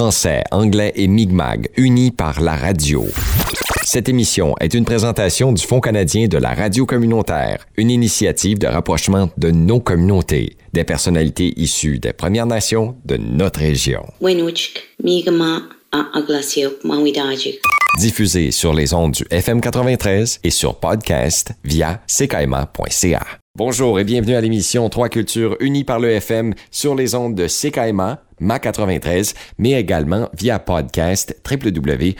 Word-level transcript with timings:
français, 0.00 0.42
anglais 0.50 0.94
et 0.96 1.08
Mi'kmaq, 1.08 1.72
unis 1.76 2.10
par 2.10 2.40
la 2.40 2.56
radio. 2.56 3.04
Cette 3.84 4.08
émission 4.08 4.54
est 4.58 4.72
une 4.72 4.86
présentation 4.86 5.52
du 5.52 5.62
Fonds 5.62 5.80
canadien 5.80 6.26
de 6.26 6.38
la 6.38 6.54
radio 6.54 6.86
communautaire, 6.86 7.66
une 7.76 7.90
initiative 7.90 8.58
de 8.58 8.66
rapprochement 8.66 9.28
de 9.36 9.50
nos 9.50 9.78
communautés, 9.78 10.56
des 10.72 10.84
personnalités 10.84 11.52
issues 11.60 11.98
des 11.98 12.14
Premières 12.14 12.46
Nations 12.46 12.96
de 13.04 13.18
notre 13.18 13.60
région. 13.60 14.06
Diffusée 17.98 18.52
sur 18.52 18.72
les 18.72 18.94
ondes 18.94 19.12
du 19.12 19.24
FM 19.30 19.60
93 19.60 20.40
et 20.42 20.50
sur 20.50 20.76
podcast 20.76 21.52
via 21.62 22.00
ckaima.ca. 22.06 23.26
Bonjour 23.58 23.98
et 23.98 24.04
bienvenue 24.04 24.36
à 24.36 24.40
l'émission 24.40 24.88
Trois 24.88 25.08
cultures 25.08 25.56
unies 25.58 25.84
par 25.84 25.98
le 25.98 26.08
FM 26.08 26.54
sur 26.70 26.94
les 26.94 27.16
ondes 27.16 27.34
de 27.34 27.48
CKMA, 27.48 28.22
MA 28.40 28.58
93, 28.58 29.34
mais 29.58 29.72
également 29.72 30.28
via 30.36 30.58
podcast 30.58 31.36
www.ckma.ca. 31.48 32.10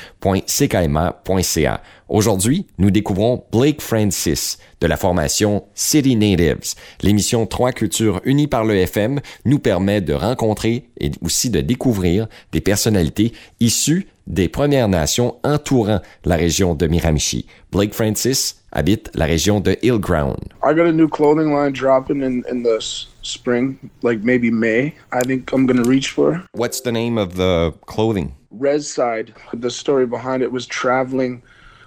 Aujourd'hui, 2.08 2.66
nous 2.78 2.90
découvrons 2.90 3.44
Blake 3.52 3.80
Francis 3.80 4.58
de 4.80 4.86
la 4.86 4.96
formation 4.96 5.64
City 5.74 6.16
Natives. 6.16 6.74
L'émission 7.02 7.46
Trois 7.46 7.72
cultures 7.72 8.20
unies 8.24 8.48
par 8.48 8.64
le 8.64 8.76
FM 8.76 9.20
nous 9.44 9.58
permet 9.58 10.00
de 10.00 10.14
rencontrer 10.14 10.88
et 11.00 11.10
aussi 11.22 11.50
de 11.50 11.60
découvrir 11.60 12.26
des 12.52 12.60
personnalités 12.60 13.32
issues 13.60 14.08
des 14.26 14.48
Premières 14.48 14.88
Nations 14.88 15.36
entourant 15.42 16.00
la 16.24 16.36
région 16.36 16.74
de 16.74 16.86
Miramichi. 16.86 17.46
Blake 17.72 17.94
Francis 17.94 18.62
habite 18.72 19.10
la 19.14 19.26
région 19.26 19.60
de 19.60 19.76
Hillground. 19.82 20.38
I 20.64 20.74
got 20.74 20.86
a 20.86 20.92
new 20.92 21.08
clothing 21.08 21.52
line 21.52 21.72
dropping 21.72 22.22
in, 22.22 22.42
in 22.50 22.62
the 22.62 22.80
spring, 23.22 23.90
like 24.02 24.20
maybe 24.20 24.50
May. 24.50 24.94
I 25.12 25.20
think 25.20 25.52
I'm 25.52 25.66
gonna 25.66 25.84
reach 25.84 26.10
for. 26.10 26.44
What's 26.52 26.80
the 26.80 26.92
name 26.92 27.18
of 27.18 27.36
the 27.36 27.72
clothing? 27.86 28.34
Res 28.50 28.92
Side. 28.92 29.34
The 29.52 29.70
story 29.70 30.06
behind 30.06 30.42
it 30.42 30.52
was 30.52 30.66
traveling 30.66 31.42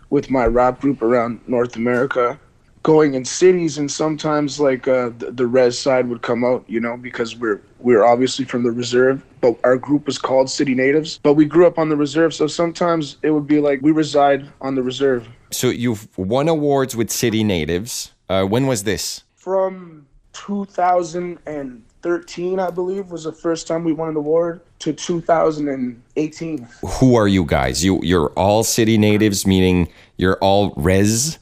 with 0.09 0.29
my 0.29 0.45
rap 0.45 0.79
group 0.79 1.01
around 1.01 1.41
North 1.47 1.75
America, 1.75 2.39
going 2.83 3.15
in 3.15 3.25
cities, 3.25 3.77
and 3.77 3.91
sometimes 3.91 4.59
like 4.59 4.87
uh, 4.87 5.09
the, 5.17 5.31
the 5.31 5.47
Res 5.47 5.77
Side 5.77 6.07
would 6.07 6.21
come 6.21 6.43
out, 6.43 6.63
you 6.67 6.79
know, 6.79 6.97
because 6.97 7.35
we're 7.35 7.61
we're 7.79 8.03
obviously 8.03 8.45
from 8.45 8.63
the 8.63 8.71
reserve, 8.71 9.23
but 9.41 9.59
our 9.63 9.77
group 9.77 10.05
was 10.05 10.17
called 10.17 10.49
City 10.49 10.73
Natives. 10.75 11.19
But 11.21 11.33
we 11.33 11.45
grew 11.45 11.67
up 11.67 11.77
on 11.77 11.89
the 11.89 11.97
reserve, 11.97 12.33
so 12.33 12.47
sometimes 12.47 13.17
it 13.23 13.31
would 13.31 13.47
be 13.47 13.59
like 13.59 13.81
we 13.81 13.91
reside 13.91 14.47
on 14.61 14.75
the 14.75 14.83
reserve. 14.83 15.27
So 15.51 15.67
you've 15.69 16.07
won 16.17 16.47
awards 16.47 16.95
with 16.95 17.11
City 17.11 17.43
Natives. 17.43 18.13
Uh, 18.29 18.45
when 18.45 18.67
was 18.67 18.83
this? 18.83 19.23
From 19.35 20.02
2013, 20.33 22.59
I 22.59 22.69
believe, 22.69 23.11
was 23.11 23.23
the 23.23 23.31
first 23.31 23.67
time 23.67 23.83
we 23.83 23.93
won 23.93 24.09
an 24.09 24.17
award 24.17 24.61
to 24.79 24.91
2018. 24.91 26.67
Who 26.99 27.15
are 27.15 27.27
you 27.27 27.45
guys? 27.45 27.83
You 27.83 27.99
you're 28.03 28.29
all 28.31 28.63
City 28.63 28.97
Natives, 28.97 29.47
meaning 29.47 29.87
you're 30.17 30.37
all 30.41 30.73
res. 30.75 31.39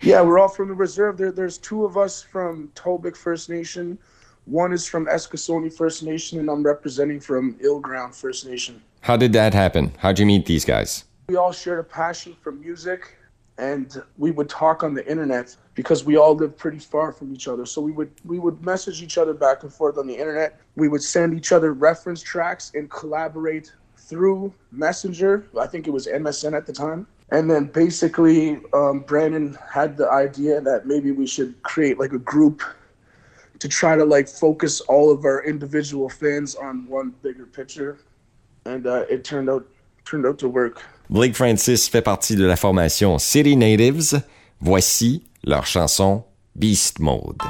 Yeah, 0.00 0.20
we're 0.20 0.38
all 0.38 0.48
from 0.48 0.68
the 0.68 0.74
reserve. 0.74 1.16
There, 1.16 1.32
there's 1.32 1.58
two 1.58 1.84
of 1.84 1.96
us 1.96 2.22
from 2.22 2.70
Tobic 2.74 3.16
First 3.16 3.50
Nation. 3.50 3.98
One 4.44 4.72
is 4.72 4.86
from 4.86 5.06
Eskasoni 5.06 5.72
First 5.72 6.02
Nation, 6.02 6.38
and 6.38 6.50
I'm 6.50 6.62
representing 6.62 7.18
from 7.18 7.56
Eel 7.64 7.80
Ground 7.80 8.14
First 8.14 8.46
Nation. 8.46 8.82
How 9.00 9.16
did 9.16 9.32
that 9.32 9.54
happen? 9.54 9.92
How'd 9.98 10.18
you 10.18 10.26
meet 10.26 10.46
these 10.46 10.64
guys? 10.64 11.04
We 11.28 11.36
all 11.36 11.52
shared 11.52 11.78
a 11.78 11.84
passion 11.84 12.36
for 12.42 12.52
music 12.52 13.16
and 13.58 14.02
we 14.18 14.30
would 14.30 14.48
talk 14.48 14.82
on 14.82 14.94
the 14.94 15.08
internet 15.08 15.54
because 15.74 16.04
we 16.04 16.16
all 16.16 16.34
lived 16.34 16.56
pretty 16.56 16.78
far 16.78 17.12
from 17.12 17.32
each 17.32 17.46
other. 17.46 17.66
So 17.66 17.80
we 17.80 17.92
would 17.92 18.10
we 18.24 18.38
would 18.38 18.64
message 18.64 19.02
each 19.02 19.18
other 19.18 19.32
back 19.32 19.62
and 19.62 19.72
forth 19.72 19.96
on 19.98 20.06
the 20.06 20.14
internet. 20.14 20.60
We 20.76 20.88
would 20.88 21.02
send 21.02 21.34
each 21.34 21.52
other 21.52 21.72
reference 21.72 22.22
tracks 22.22 22.72
and 22.74 22.90
collaborate 22.90 23.72
through 23.96 24.52
Messenger. 24.72 25.46
I 25.58 25.66
think 25.66 25.86
it 25.86 25.90
was 25.90 26.06
MSN 26.06 26.56
at 26.56 26.66
the 26.66 26.72
time. 26.72 27.06
And 27.30 27.50
then 27.50 27.66
basically, 27.66 28.60
um, 28.72 29.00
Brandon 29.00 29.56
had 29.72 29.96
the 29.96 30.10
idea 30.10 30.60
that 30.60 30.86
maybe 30.86 31.10
we 31.10 31.26
should 31.26 31.60
create 31.62 31.98
like 31.98 32.12
a 32.12 32.18
group 32.18 32.62
to 33.60 33.68
try 33.68 33.96
to 33.96 34.04
like 34.04 34.28
focus 34.28 34.80
all 34.82 35.10
of 35.10 35.24
our 35.24 35.42
individual 35.44 36.08
fans 36.08 36.54
on 36.54 36.86
one 36.86 37.14
bigger 37.22 37.46
picture. 37.46 37.98
And 38.66 38.86
uh, 38.86 39.04
it 39.08 39.24
turned 39.24 39.48
out 39.48 39.66
turned 40.04 40.26
out 40.26 40.38
to 40.40 40.48
work. 40.48 40.82
Blake 41.10 41.36
Francis 41.36 41.88
fait 41.88 42.02
partie 42.02 42.36
de 42.36 42.44
la 42.44 42.56
formation 42.56 43.18
City 43.18 43.56
Natives. 43.56 44.22
Voici 44.60 45.24
leur 45.44 45.66
chanson 45.66 46.24
Beast 46.56 46.98
Mode. 46.98 47.42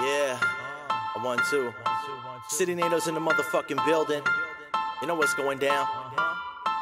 Yeah, 0.00 0.38
one, 1.22 1.38
two. 1.50 1.70
City 2.50 2.74
Natives 2.74 3.08
in 3.08 3.14
the 3.14 3.20
motherfucking 3.20 3.84
building. 3.86 4.22
You 5.00 5.08
know 5.08 5.14
what's 5.16 5.34
going 5.34 5.58
down? 5.58 5.86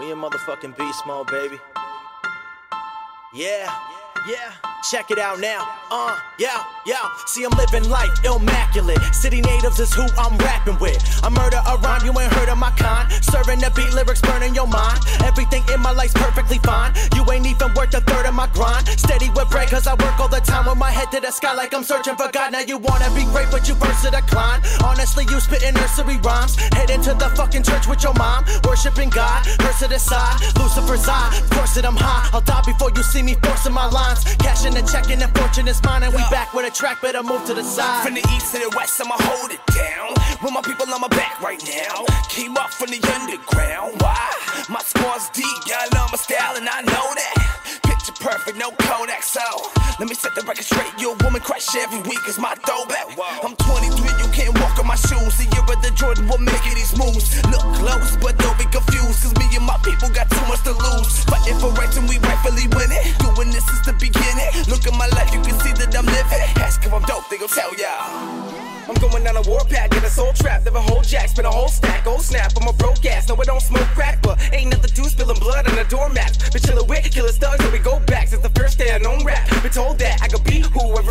We 0.01 0.11
in 0.11 0.19
motherfucking 0.19 0.77
beast 0.77 1.07
mode, 1.07 1.27
baby. 1.29 1.59
Yeah, 3.35 3.71
yeah. 4.29 4.70
Check 4.83 5.11
it 5.11 5.19
out 5.19 5.41
now. 5.41 5.69
Uh, 5.91 6.17
yeah, 6.39 6.65
yeah. 6.87 7.05
See, 7.27 7.45
I'm 7.45 7.53
living 7.53 7.89
life 7.91 8.09
immaculate. 8.25 8.99
City 9.13 9.43
natives 9.43 9.79
is 9.79 9.93
who 9.93 10.07
I'm 10.17 10.39
rapping 10.39 10.79
with. 10.79 10.97
I 11.23 11.29
murder 11.29 11.61
a 11.69 11.77
rhyme, 11.79 12.05
you 12.05 12.19
ain't 12.19 12.33
heard 12.33 12.49
of 12.49 12.57
my 12.57 12.71
kind. 12.73 13.13
Serving 13.23 13.61
the 13.61 13.71
beat, 13.77 13.93
lyrics 13.93 14.23
burning 14.23 14.55
your 14.55 14.67
mind. 14.67 15.01
Everything 15.23 15.63
in 15.73 15.81
my 15.81 15.93
life's 15.93 16.15
perfectly 16.15 16.59
fine. 16.65 16.95
You 17.15 17.31
ain't 17.31 17.47
even 17.47 17.75
worth 17.75 17.93
a 17.93 18.01
third 18.01 18.25
of 18.25 18.35
my 18.35 18.47
grind. 18.55 18.89
Steady 18.89 19.29
with 19.37 19.51
bread, 19.51 19.69
cause 19.69 19.87
I 19.87 19.93
work 20.01 20.19
all 20.19 20.29
the 20.29 20.41
time 20.41 20.65
with 20.65 20.79
my 20.79 20.91
head 20.91 21.13
to 21.13 21.21
the 21.21 21.31
sky 21.31 21.53
like 21.55 21.75
I'm 21.75 21.85
searching 21.85 22.17
for 22.17 22.31
God. 22.33 22.53
Now 22.53 22.61
you 22.61 22.79
wanna 22.79 23.13
be 23.15 23.25
great, 23.25 23.51
but 23.51 23.69
you 23.69 23.75
first 23.75 24.03
to 24.05 24.11
decline. 24.11 24.63
Honestly, 24.83 25.25
you 25.29 25.41
spitting 25.41 25.75
nursery 25.75 26.17
rhymes. 26.25 26.57
Head 26.73 26.89
into 26.89 27.13
the 27.13 27.29
fucking 27.37 27.65
church 27.65 27.87
with 27.87 28.03
your 28.03 28.15
mom. 28.15 28.45
Worshiping 28.65 29.11
God, 29.11 29.45
verse 29.61 29.81
to 29.81 29.89
the 29.89 29.99
side. 29.99 30.41
Lucifer's 30.57 31.07
eye, 31.07 31.29
of 31.53 31.85
I'm 31.85 31.97
high. 31.97 32.31
I'll 32.33 32.41
die 32.41 32.63
before 32.65 32.91
you 32.97 33.03
see 33.03 33.23
me 33.23 33.35
forcing 33.43 33.73
my 33.73 33.87
lines. 33.87 34.25
Cashing 34.37 34.70
the 34.75 34.83
check 34.91 35.11
and 35.11 35.21
the 35.21 35.29
fortune 35.39 35.69
is 35.69 35.83
mine, 35.83 36.03
and 36.03 36.13
we 36.13 36.23
back 36.31 36.55
with 36.55 36.67
a 36.67 36.71
track, 36.71 37.01
better 37.01 37.23
move 37.23 37.45
to 37.47 37.55
the 37.55 37.63
side. 37.65 38.05
From 38.05 38.15
the 38.15 38.25
east 38.35 38.55
to 38.55 38.59
the 38.59 38.71
west, 38.77 39.01
I'ma 39.01 39.17
hold 39.19 39.51
it 39.51 39.61
down. 39.75 40.15
With 40.43 40.53
my 40.53 40.63
people 40.63 40.87
on 40.93 41.01
my 41.01 41.09
back 41.09 41.41
right 41.41 41.63
now. 41.65 42.05
Came 42.29 42.57
up 42.57 42.71
from 42.71 42.91
the 42.91 43.01
underground. 43.15 44.01
Why? 44.01 44.21
My 44.69 44.81
squad's 44.81 45.29
deep, 45.31 45.47
y'all 45.67 45.91
know 45.95 46.07
my 46.11 46.17
style, 46.17 46.57
and 46.57 46.69
I 46.69 46.81
know 46.83 47.07
that. 47.15 47.81
Picture 47.83 48.17
perfect, 48.23 48.57
no 48.57 48.71
Kodak, 48.79 49.23
so 49.23 49.43
let 49.99 50.09
me 50.09 50.15
set 50.15 50.35
the 50.35 50.43
record 50.43 50.65
straight. 50.65 50.95
You 50.99 51.13
a 51.13 51.17
woman 51.25 51.41
crush 51.43 51.75
every 51.77 52.01
week 52.09 52.23
is 52.29 52.39
my 52.39 52.55
throwback. 52.65 53.11
I'm 53.43 53.57
23, 53.57 53.99
you 54.23 54.29
can't 54.33 54.55
walk 54.61 54.79
on 54.79 54.87
my 54.87 54.97
shoes. 54.97 55.35
See, 55.35 55.49
you're 55.53 55.67
the 55.83 55.93
Jordan, 55.95 56.29
will 56.29 56.39
make 56.39 56.65
it 56.65 56.75
these 56.75 56.97
moves. 56.97 57.37
Look 57.51 57.67
close, 57.77 58.17
but 58.17 58.39
don't 58.39 58.57
be 58.57 58.65
confused, 58.71 59.27
cause 59.27 59.35
me 59.37 59.51
and 59.57 59.67
my 59.67 59.77
people 59.85 60.09
got 60.09 60.31
too 60.31 60.45
much 60.49 60.63
to 60.65 60.73
lose. 60.73 61.25
Fighting 61.25 61.59
for 61.59 61.71
rights 61.77 61.97
and 61.97 62.09
we 62.09 62.19
rightfully 62.19 62.71
win 62.79 62.89
it. 62.95 63.05
Doing 63.21 63.51
this 63.51 63.67
is 63.69 63.83
the 63.83 63.90
Ask 66.33 66.85
if 66.85 66.93
I'm 66.93 67.03
dope, 67.03 67.29
they 67.29 67.39
gon' 67.39 67.49
tell 67.49 67.75
y'all. 67.75 68.71
I'm 68.89 68.95
going 68.97 69.23
down 69.23 69.37
a 69.37 69.43
warpath, 69.43 69.91
get 69.91 70.03
a 70.03 70.11
soul 70.11 70.33
trap, 70.33 70.65
never 70.65 70.81
hold 70.81 71.05
jack, 71.05 71.29
spin 71.29 71.45
a 71.45 71.51
whole 71.51 71.69
stack, 71.69 72.07
oh 72.07 72.19
snap, 72.19 72.53
I'm 72.61 72.67
a 72.67 72.73
broke 72.73 73.05
ass, 73.07 73.29
no 73.29 73.37
I 73.37 73.45
don't 73.45 73.61
smoke 73.61 73.87
crack, 73.95 74.21
but 74.23 74.39
ain't 74.53 74.71
nothing 74.71 74.91
to 74.91 75.05
spilling 75.09 75.39
blood 75.39 75.69
on 75.69 75.77
the 75.77 75.85
doormat. 75.85 76.39
But 76.53 76.63
chillin' 76.63 76.89
with 76.89 77.11
killer 77.13 77.31
thugs, 77.31 77.63
and 77.63 77.73
we 77.73 77.79
go 77.79 78.01
back 78.01 78.29
since 78.29 78.43
the 78.43 78.51
first 78.51 78.79
day 78.79 78.93
I 78.93 78.99
known 78.99 79.25
rap. 79.25 79.49
Been 79.63 79.71
told 79.71 79.99
that 79.99 80.23
I 80.23 80.29
could 80.29 80.45
be 80.45 80.63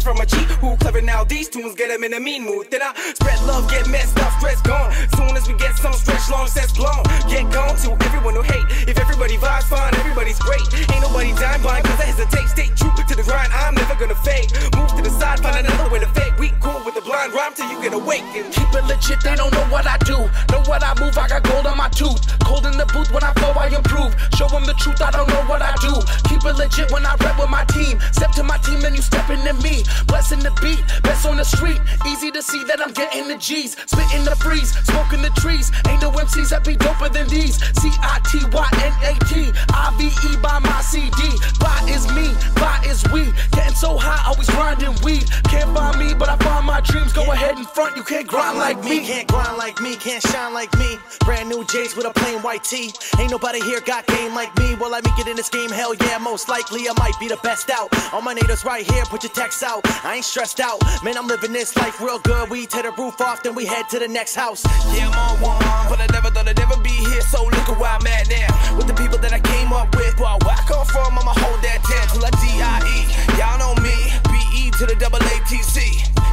from 0.02 0.18
a 0.22 0.26
G, 0.26 0.38
who 0.62 0.76
clever 0.78 1.02
now 1.02 1.24
these 1.24 1.50
tunes 1.50 1.76
get 1.76 1.90
them 1.90 2.04
in 2.04 2.14
a 2.14 2.20
mean 2.20 2.46
mood. 2.46 2.72
Then 2.72 2.82
I 2.82 2.94
spread 3.14 3.42
love, 3.44 3.70
get 3.70 3.88
messed 3.90 4.18
up, 4.20 4.32
stress 4.40 4.62
gone. 4.62 4.92
Soon 5.16 5.36
as 5.36 5.48
we 5.48 5.56
get 5.56 5.76
some 5.78 5.94
stretch 5.94 6.30
long, 6.30 6.48
sets 6.48 6.74
blown, 6.74 7.04
get 7.28 7.50
gone 7.52 7.76
to 7.84 7.98
everyone 8.06 8.36
who 8.36 8.42
hate. 8.42 8.66
If 8.88 9.00
everybody 9.00 9.38
vibes 9.38 9.64
fine, 9.64 9.94
everybody's 9.96 10.40
great. 10.40 10.66
Ain't 10.92 11.02
nobody 11.02 11.34
dying 11.36 11.62
blind, 11.62 11.86
cause 11.86 12.00
I 12.00 12.06
hesitate, 12.12 12.48
stay 12.50 12.68
true 12.76 12.90
to 13.10 13.16
the 13.16 13.24
grind, 13.24 13.52
I'm 13.52 13.74
never 13.74 13.96
gonna 13.96 14.14
fade. 14.22 14.54
Move 14.78 14.94
to 14.94 15.02
the 15.02 15.10
side, 15.10 15.40
find 15.42 15.66
another 15.66 15.90
way 15.90 16.00
to 16.00 16.10
fake. 16.14 16.38
We 16.38 16.54
cool 16.62 16.80
with 16.86 16.94
the 16.94 17.02
blind 17.02 17.34
rhyme 17.34 17.54
till 17.58 17.66
you 17.74 17.82
get 17.82 17.94
awakened. 17.94 18.54
Keep 18.54 18.70
it 18.70 18.86
legit, 18.86 19.20
they 19.26 19.36
don't 19.36 19.52
know 19.52 19.66
what 19.74 19.90
I 19.90 19.98
do. 20.06 20.30
Know 20.54 20.62
what 20.70 20.86
I 20.86 20.94
move, 21.02 21.18
I 21.18 21.28
got 21.28 21.42
gold 21.42 21.66
on 21.66 21.78
my 21.78 21.90
tooth. 21.90 22.22
Cold 22.46 22.70
in 22.70 22.78
the 22.78 22.86
booth 22.94 23.10
when 23.12 23.24
I 23.24 23.34
flow, 23.34 23.50
I 23.58 23.74
improve. 23.74 24.14
Show 24.38 24.48
them 24.48 24.66
the 24.70 24.78
truth, 24.78 25.02
I 25.02 25.10
don't 25.10 25.28
know 25.28 25.42
what 25.50 25.62
I 25.66 25.74
do. 25.82 25.98
Keep 26.30 26.46
it 26.46 26.56
legit 26.56 26.92
when 26.94 27.06
I 27.06 27.18
rap 27.18 27.42
with 27.42 27.50
my 27.50 27.66
team. 27.74 27.98
Step 28.14 28.32
to 28.38 28.44
my 28.44 28.58
team, 28.62 28.80
then 28.82 28.94
you 28.94 29.02
step 29.02 29.26
into 29.30 29.54
me. 29.66 29.82
Blessing 30.08 30.40
the 30.40 30.52
beat, 30.62 30.84
best 31.04 31.26
on 31.26 31.38
the 31.38 31.46
street. 31.46 31.80
Easy 32.08 32.32
to 32.32 32.42
see 32.42 32.64
that 32.66 32.82
I'm 32.82 32.94
getting 32.94 33.28
the 33.28 33.38
G's. 33.38 33.78
Spitting 33.86 34.26
the 34.26 34.36
freeze, 34.36 34.72
smoking 34.86 35.22
the 35.22 35.30
trees. 35.42 35.72
Ain't 35.88 36.02
no 36.02 36.12
MCs 36.12 36.50
that 36.50 36.64
be 36.64 36.76
doper 36.76 37.12
than 37.12 37.28
these. 37.28 37.58
C 37.82 37.90
I 38.02 38.20
T 38.26 38.40
Y 38.52 38.68
N 38.84 38.94
A 39.04 39.14
T. 39.26 39.52
I 39.74 39.94
V 39.98 40.08
E 40.08 40.38
by 40.42 40.60
my 40.60 40.82
CD. 40.82 41.22
By 41.60 41.78
is 41.90 42.08
me, 42.14 42.34
by 42.56 42.82
is 42.86 43.04
we. 43.12 43.32
Getting 43.52 43.76
so 43.76 43.98
high, 43.98 44.22
always 44.28 44.50
grinding 44.50 44.96
weed. 45.04 45.30
Can't 45.46 45.70
find 45.76 45.98
me, 46.00 46.14
but 46.14 46.30
I 46.30 46.38
find 46.38 46.66
my 46.66 46.82
dreams. 46.82 47.14
Go 47.14 47.24
ahead 47.32 47.58
and 47.58 47.68
front, 47.68 47.96
you 47.96 48.04
can't 48.04 48.28
grind 48.28 48.58
like 48.58 48.84
me. 48.84 49.06
Can't 49.06 49.28
grind 49.28 49.58
like 49.58 49.80
me, 49.82 49.96
can't 49.96 50.22
shine 50.24 50.54
like 50.54 50.74
me. 50.78 50.98
Brand 51.26 51.50
new 51.50 51.64
J's 51.66 51.96
with 51.96 52.06
a 52.06 52.12
plain 52.12 52.40
white 52.40 52.64
tee. 52.64 52.92
Ain't 53.20 53.32
nobody 53.32 53.62
here 53.62 53.82
got 53.82 54.06
game 54.08 54.34
like 54.34 54.56
me. 54.58 54.76
Will 54.76 54.94
I 54.94 55.02
make 55.02 55.18
it 55.20 55.28
in 55.28 55.36
this 55.36 55.50
game? 55.50 55.70
Hell 55.70 55.94
yeah, 55.96 56.18
most 56.18 56.50
likely 56.50 56.88
I 56.90 56.94
might 56.98 57.18
be 57.20 57.28
the 57.28 57.38
best 57.44 57.70
out. 57.70 57.90
All 58.14 58.22
my 58.22 58.34
natives 58.34 58.66
right 58.66 58.86
here, 58.90 59.04
put 59.06 59.24
your 59.24 59.34
texts 59.34 59.64
out 59.64 59.79
out. 59.80 60.06
I 60.06 60.16
ain't 60.16 60.26
stressed 60.26 60.60
out. 60.60 60.82
Man, 61.04 61.18
I'm 61.18 61.28
living 61.28 61.54
this 61.54 61.76
life 61.76 62.02
real 62.02 62.20
good. 62.20 62.50
We 62.50 62.66
tear 62.66 62.84
the 62.84 62.92
roof 62.92 63.20
off, 63.22 63.44
then 63.44 63.56
we 63.56 63.66
head 63.66 63.90
to 63.90 64.00
the 64.00 64.08
next 64.08 64.36
house. 64.36 64.64
Yeah, 64.94 65.10
I'm 65.10 65.38
on 65.38 65.42
one, 65.42 65.90
but 65.90 66.00
I 66.00 66.08
never 66.12 66.30
thought 66.30 66.48
I'd 66.48 66.60
ever 66.60 66.78
be 66.82 66.90
here. 66.90 67.22
So 67.22 67.44
look 67.44 67.70
at 67.70 67.80
where 67.80 67.92
I'm 67.92 68.06
at 68.08 68.30
now. 68.30 68.78
With 68.78 68.88
the 68.88 68.94
people 68.94 69.18
that 69.20 69.34
I 69.34 69.40
came 69.40 69.74
up 69.74 69.96
with. 69.96 70.16
But 70.18 70.44
where 70.44 70.56
I 70.56 70.64
come 70.68 70.86
from, 70.86 71.18
I'ma 71.18 71.34
hold 71.36 71.62
that 71.64 71.80
down 71.88 72.08
till 72.12 72.26
I 72.26 72.32
D-I-E. 72.32 72.98
Y'all 73.38 73.58
know 73.60 73.74
me. 73.82 73.96
B-E 74.30 74.72
to 74.80 74.86
the 74.86 74.96
double 74.96 75.20
A-T-C. 75.20 75.80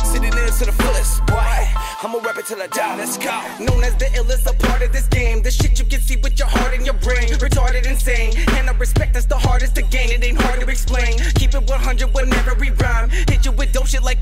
Sitting 0.05 0.33
in 0.33 0.51
to 0.59 0.65
the 0.65 0.73
fullest, 0.73 1.25
boy. 1.27 1.67
I'ma 2.03 2.19
rap 2.23 2.39
it 2.39 2.47
till 2.47 2.63
I 2.63 2.69
die. 2.69 2.97
Let's 2.97 3.19
go. 3.19 3.35
Known 3.59 3.83
as 3.85 3.97
the 3.97 4.07
illest, 4.15 4.47
a 4.47 4.55
part 4.67 4.83
of 4.83 4.93
this 4.93 5.07
game. 5.09 5.43
The 5.43 5.51
shit 5.51 5.79
you 5.79 5.85
can 5.85 6.01
see 6.01 6.17
with 6.17 6.39
your 6.39 6.49
heart 6.49 6.75
and 6.75 6.85
your 6.85 6.95
brain. 6.95 7.29
Retarded, 7.29 7.87
insane. 7.87 8.33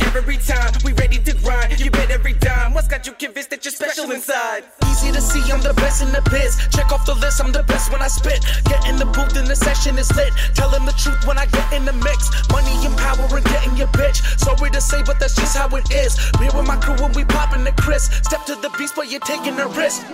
Like 0.01 0.17
every 0.17 0.37
time. 0.37 0.73
We 0.85 0.93
ready 0.93 1.19
to 1.19 1.33
grind, 1.35 1.81
you 1.81 1.91
bet 1.91 2.11
every 2.11 2.35
dime. 2.35 2.75
What's 2.75 2.89
got 2.89 3.07
you 3.07 3.13
convinced 3.13 3.51
that 3.51 3.65
you're 3.65 3.73
special 3.73 4.11
inside? 4.11 4.65
Easy 4.91 5.13
to 5.13 5.21
see, 5.21 5.41
I'm 5.53 5.61
the 5.61 5.75
best 5.75 6.03
in 6.03 6.13
the 6.13 6.23
biz. 6.31 6.57
Check 6.71 6.93
off 6.93 7.07
the 7.07 7.15
list, 7.15 7.43
I'm 7.43 7.53
the 7.53 7.63
best 7.65 7.93
when 7.93 8.03
I 8.03 8.09
spit. 8.09 8.45
Get 8.65 8.87
in 8.89 8.97
the 8.97 9.07
booth 9.07 9.37
and 9.37 9.47
the 9.47 9.57
session 9.57 9.99
is 9.99 10.15
lit. 10.17 10.33
Tell 10.55 10.71
them 10.71 10.87
the 10.87 10.93
truth 10.93 11.27
when 11.27 11.39
I 11.39 11.47
get 11.47 11.73
in 11.73 11.85
the 11.85 11.93
mix. 11.93 12.31
Money 12.51 12.75
and 12.87 12.97
power 12.97 13.27
and 13.37 13.45
getting 13.45 13.77
your 13.77 13.89
bitch. 13.89 14.23
Sorry 14.39 14.71
to 14.71 14.81
say, 14.81 15.03
but 15.05 15.19
that's 15.19 15.35
just 15.35 15.57
how 15.57 15.69
it 15.77 15.91
is. 15.91 16.17
Be 16.39 16.47
with 16.47 16.67
my 16.67 16.77
crew 16.77 16.97
when 17.03 17.13
we 17.13 17.25
poppin' 17.25 17.65
the 17.65 17.73
Chris. 17.73 18.05
Step 18.23 18.45
to 18.47 18.55
the 18.57 18.71
beast, 18.79 18.95
but 18.97 19.11
you're 19.11 19.21
taking 19.21 19.59
a 19.59 19.69
risk. 19.69 20.05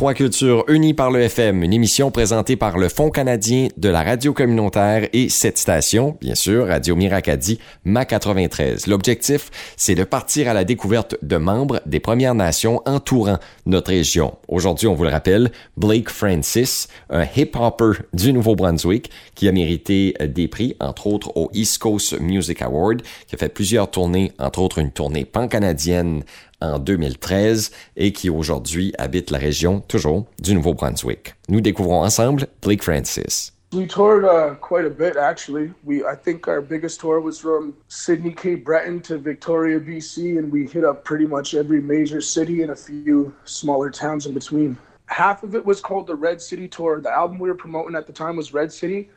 Trois 0.00 0.14
cultures 0.14 0.64
unies 0.68 0.94
par 0.94 1.10
le 1.10 1.20
FM, 1.20 1.62
une 1.62 1.74
émission 1.74 2.10
présentée 2.10 2.56
par 2.56 2.78
le 2.78 2.88
Fonds 2.88 3.10
canadien 3.10 3.68
de 3.76 3.90
la 3.90 4.02
radio 4.02 4.32
communautaire 4.32 5.06
et 5.12 5.28
cette 5.28 5.58
station, 5.58 6.16
bien 6.22 6.34
sûr, 6.34 6.68
Radio 6.68 6.96
Miracadie, 6.96 7.58
MA 7.84 8.06
93. 8.06 8.86
L'objectif, 8.86 9.50
c'est 9.76 9.94
de 9.94 10.04
partir 10.04 10.48
à 10.48 10.54
la 10.54 10.64
découverte 10.64 11.16
de 11.20 11.36
membres 11.36 11.82
des 11.84 12.00
Premières 12.00 12.34
Nations 12.34 12.80
entourant 12.86 13.36
notre 13.66 13.90
région. 13.90 14.38
Aujourd'hui, 14.48 14.86
on 14.86 14.94
vous 14.94 15.04
le 15.04 15.10
rappelle, 15.10 15.52
Blake 15.76 16.08
Francis, 16.08 16.88
un 17.10 17.26
hip-hopper 17.36 18.02
du 18.14 18.32
Nouveau-Brunswick 18.32 19.10
qui 19.34 19.48
a 19.48 19.52
mérité 19.52 20.14
des 20.18 20.48
prix, 20.48 20.76
entre 20.80 21.08
autres 21.08 21.36
au 21.36 21.50
East 21.52 21.76
Coast 21.76 22.18
Music 22.18 22.62
Award, 22.62 23.02
qui 23.26 23.34
a 23.34 23.38
fait 23.38 23.50
plusieurs 23.50 23.90
tournées, 23.90 24.32
entre 24.38 24.60
autres 24.60 24.78
une 24.78 24.92
tournée 24.92 25.26
pan-canadienne 25.26 26.22
en 26.60 26.78
2013 26.78 27.70
et 27.96 28.12
qui 28.12 28.30
aujourd'hui 28.30 28.92
habite 28.98 29.30
la 29.30 29.38
région 29.38 29.80
toujours 29.88 30.26
du 30.40 30.54
Nouveau-Brunswick. 30.54 31.34
Nous 31.48 31.60
découvrons 31.60 32.02
ensemble 32.02 32.46
Blake 32.62 32.82
Francis. 32.82 33.52
We 33.72 33.86
toured 33.86 34.24
uh, 34.24 34.56
quite 34.56 34.84
a 34.84 34.90
bit, 34.90 35.16
actually. 35.16 35.72
We, 35.84 36.04
I 36.04 36.16
think 36.16 36.48
our 36.48 36.60
biggest 36.60 36.98
tour 36.98 37.20
was 37.20 37.38
from 37.38 37.72
Sydney, 37.86 38.32
Cape 38.32 38.64
Breton 38.64 39.00
to 39.02 39.16
Victoria, 39.16 39.78
BC, 39.78 40.38
and 40.38 40.50
we 40.50 40.66
hit 40.66 40.84
up 40.84 41.04
pretty 41.04 41.24
much 41.24 41.54
every 41.54 41.80
major 41.80 42.20
city 42.20 42.62
and 42.62 42.72
a 42.72 42.76
few 42.76 43.32
smaller 43.44 43.88
towns 43.88 44.26
in 44.26 44.34
between. 44.34 44.76
Half 45.06 45.44
of 45.44 45.54
it 45.54 45.64
was 45.64 45.80
called 45.80 46.08
the 46.08 46.16
Red 46.16 46.40
City 46.40 46.66
Tour. 46.66 47.00
The 47.00 47.12
album 47.12 47.38
we 47.38 47.48
were 47.48 47.54
promoting 47.54 47.94
at 47.94 48.08
the 48.08 48.12
time 48.12 48.34
was 48.34 48.52
Red 48.52 48.72
City. 48.72 49.08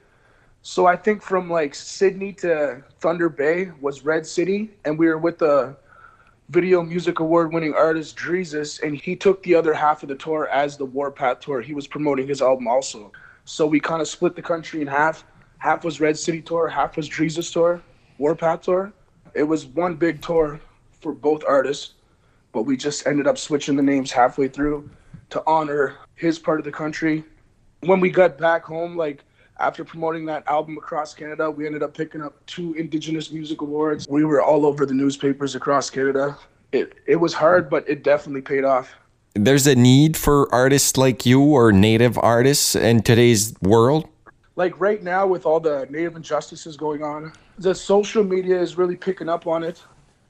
So 0.62 0.86
I 0.86 0.98
think 0.98 1.24
from 1.24 1.50
like 1.50 1.74
Sydney 1.74 2.32
to 2.34 2.84
Thunder 3.00 3.30
Bay 3.30 3.72
was 3.82 4.06
Red 4.06 4.26
City, 4.26 4.70
and 4.86 5.00
we 5.00 5.08
were 5.08 5.18
with 5.18 5.40
the 5.40 5.76
Video 6.54 6.84
Music 6.84 7.20
Award 7.20 7.52
winning 7.52 7.74
artist 7.74 8.16
Drezus, 8.16 8.80
and 8.84 8.96
he 8.96 9.16
took 9.16 9.42
the 9.42 9.56
other 9.56 9.74
half 9.74 10.04
of 10.04 10.10
the 10.10 10.14
tour 10.14 10.48
as 10.50 10.78
the 10.78 10.86
Warpath 10.86 11.40
Tour. 11.40 11.62
He 11.62 11.74
was 11.74 11.88
promoting 11.88 12.28
his 12.28 12.44
album 12.44 12.68
also. 12.68 13.12
So 13.44 13.66
we 13.66 13.80
kind 13.80 14.04
of 14.04 14.08
split 14.08 14.36
the 14.36 14.44
country 14.44 14.80
in 14.80 14.86
half. 14.86 15.26
Half 15.58 15.84
was 15.84 16.00
Red 16.00 16.16
City 16.16 16.44
Tour, 16.44 16.68
half 16.68 16.96
was 16.96 17.10
Drezus 17.10 17.52
Tour, 17.52 17.82
Warpath 18.20 18.62
Tour. 18.62 18.94
It 19.34 19.42
was 19.42 19.66
one 19.66 19.96
big 19.96 20.22
tour 20.22 20.62
for 21.02 21.12
both 21.12 21.44
artists, 21.44 21.96
but 22.52 22.68
we 22.68 22.78
just 22.78 23.08
ended 23.08 23.26
up 23.26 23.40
switching 23.40 23.76
the 23.76 23.82
names 23.82 24.12
halfway 24.12 24.48
through 24.48 24.88
to 25.32 25.42
honor 25.48 25.96
his 26.14 26.38
part 26.38 26.60
of 26.60 26.66
the 26.66 26.72
country. 26.72 27.24
When 27.80 28.00
we 28.00 28.12
got 28.12 28.38
back 28.38 28.64
home, 28.64 28.96
like 28.96 29.24
after 29.60 29.84
promoting 29.84 30.26
that 30.26 30.44
album 30.48 30.78
across 30.78 31.14
Canada, 31.14 31.50
we 31.50 31.66
ended 31.66 31.84
up 31.84 31.96
picking 31.96 32.22
up 32.22 32.44
two 32.46 32.74
Indigenous 32.74 33.32
Music 33.32 33.62
Awards. 33.62 34.08
We 34.08 34.26
were 34.26 34.42
all 34.42 34.66
over 34.66 34.86
the 34.86 34.94
newspapers 34.94 35.56
across 35.56 35.90
Canada. 35.90 36.38
It, 36.72 36.94
it 37.06 37.18
was 37.18 37.34
hard, 37.34 37.70
but 37.70 37.88
it 37.88 38.04
definitely 38.04 38.42
paid 38.42 38.64
off. 38.64 38.96
There's 39.36 39.68
a 39.68 39.76
need 39.76 40.18
for 40.18 40.54
artists 40.54 40.98
like 40.98 41.26
you 41.26 41.42
or 41.42 41.72
native 41.72 42.18
artists 42.18 42.76
in 42.76 43.02
today's 43.02 43.54
world? 43.62 44.08
Like 44.56 44.80
right 44.80 45.02
now, 45.02 45.26
with 45.26 45.46
all 45.46 45.60
the 45.60 45.88
native 45.90 46.16
injustices 46.16 46.78
going 46.78 47.04
on, 47.04 47.34
the 47.58 47.74
social 47.74 48.24
media 48.24 48.60
is 48.60 48.78
really 48.78 48.96
picking 48.96 49.30
up 49.30 49.48
on 49.48 49.64
it. 49.64 49.84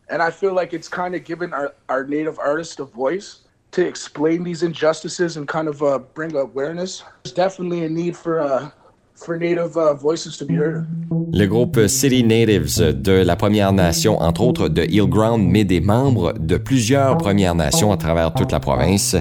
And 0.10 0.22
I 0.22 0.32
feel 0.32 0.54
like 0.54 0.74
it's 0.74 0.88
kind 0.88 1.16
of 1.16 1.24
given 1.24 1.54
our, 1.54 1.74
our 1.90 2.06
native 2.06 2.40
artists 2.40 2.80
a 2.80 2.86
voice 2.86 3.42
to 3.72 3.86
explain 3.86 4.44
these 4.44 4.64
injustices 4.64 5.36
and 5.36 5.48
kind 5.48 5.68
of 5.68 5.82
uh, 5.82 5.98
bring 5.98 6.36
awareness. 6.36 7.04
There's 7.24 7.34
definitely 7.34 7.86
a 7.86 7.90
need 7.90 8.16
for 8.16 8.40
uh, 8.40 8.70
for 9.16 9.38
native 9.38 9.78
uh, 9.78 9.94
voices 9.94 10.38
to 10.38 10.46
be 10.46 10.54
heard. 10.54 10.86
Le 11.32 11.46
groupe 11.46 11.88
City 11.88 12.24
Natives 12.24 12.80
de 12.80 13.12
la 13.12 13.36
Première 13.36 13.74
Nation, 13.74 14.22
entre 14.22 14.42
autres 14.42 14.70
de 14.70 14.84
Hillground, 14.84 15.50
met 15.50 15.64
des 15.64 15.82
membres 15.82 16.34
de 16.40 16.58
plusieurs 16.58 17.18
Premières 17.18 17.56
Nations 17.56 17.92
à 17.92 17.98
travers 17.98 18.34
toute 18.34 18.52
la 18.52 18.60
province. 18.60 19.16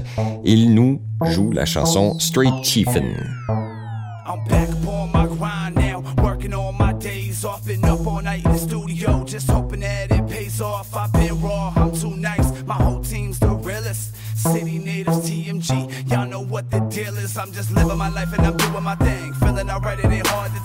Il 0.45 0.75
nous 0.75 1.01
joue 1.31 1.53
la 1.53 1.65
chanson 1.65 2.19
Straight 2.19 2.65
Chiefin. 2.65 3.15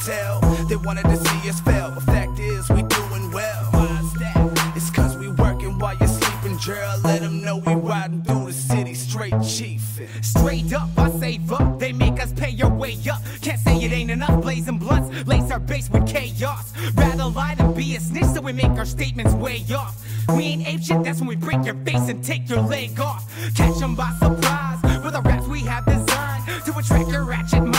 Tell. 0.07 0.39
They 0.69 0.77
wanted 0.77 1.03
to 1.03 1.17
see 1.17 1.49
us 1.49 1.59
fail, 1.61 1.91
but 1.91 2.03
fact 2.03 2.39
is, 2.39 2.69
we 2.69 2.81
doing 2.83 3.31
well. 3.31 3.63
Why's 3.71 4.13
that? 4.13 4.73
It's 4.75 4.89
cause 4.89 5.17
we 5.17 5.27
working 5.27 5.77
while 5.79 5.97
you're 5.97 6.07
sleeping, 6.07 6.57
girl. 6.65 6.99
Let 7.03 7.21
them 7.21 7.43
know 7.43 7.57
we 7.57 7.73
riding 7.75 8.21
through 8.23 8.45
the 8.45 8.53
city 8.53 8.93
straight 8.93 9.33
chiefin'. 9.33 10.07
Straight 10.23 10.71
up, 10.73 10.89
I 10.97 11.11
save 11.19 11.51
up. 11.51 11.79
They 11.79 11.91
make 11.91 12.21
us 12.23 12.31
pay 12.31 12.51
your 12.51 12.69
way 12.69 12.97
up. 13.11 13.21
Can't 13.41 13.59
say 13.59 13.75
it 13.83 13.91
ain't 13.91 14.11
enough. 14.11 14.41
Blazing 14.41 14.77
blunts, 14.77 15.27
lace 15.27 15.51
our 15.51 15.59
base 15.59 15.89
with 15.89 16.07
chaos. 16.07 16.73
Rather 16.95 17.25
lie 17.25 17.55
than 17.55 17.73
be 17.73 17.95
a 17.97 17.99
snitch, 17.99 18.31
so 18.33 18.41
we 18.41 18.53
make 18.53 18.73
our 18.81 18.85
statements 18.85 19.33
way 19.33 19.65
off. 19.75 19.95
We 20.29 20.43
ain't 20.43 20.67
ape 20.67 20.83
shit, 20.83 21.03
that's 21.03 21.19
when 21.19 21.27
we 21.27 21.35
break 21.35 21.65
your 21.65 21.75
face 21.85 22.07
and 22.07 22.23
take 22.23 22.49
your 22.49 22.61
leg 22.61 22.97
off. 22.99 23.23
Catch 23.55 23.81
'em 23.81 23.95
by 23.95 24.11
surprise 24.19 24.79
with 25.03 25.13
the 25.13 25.21
raps 25.21 25.47
we 25.47 25.61
have 25.61 25.85
designed 25.85 26.43
to 26.65 26.77
attract 26.77 27.09
your 27.09 27.23
ratchet 27.23 27.63
minds. 27.63 27.76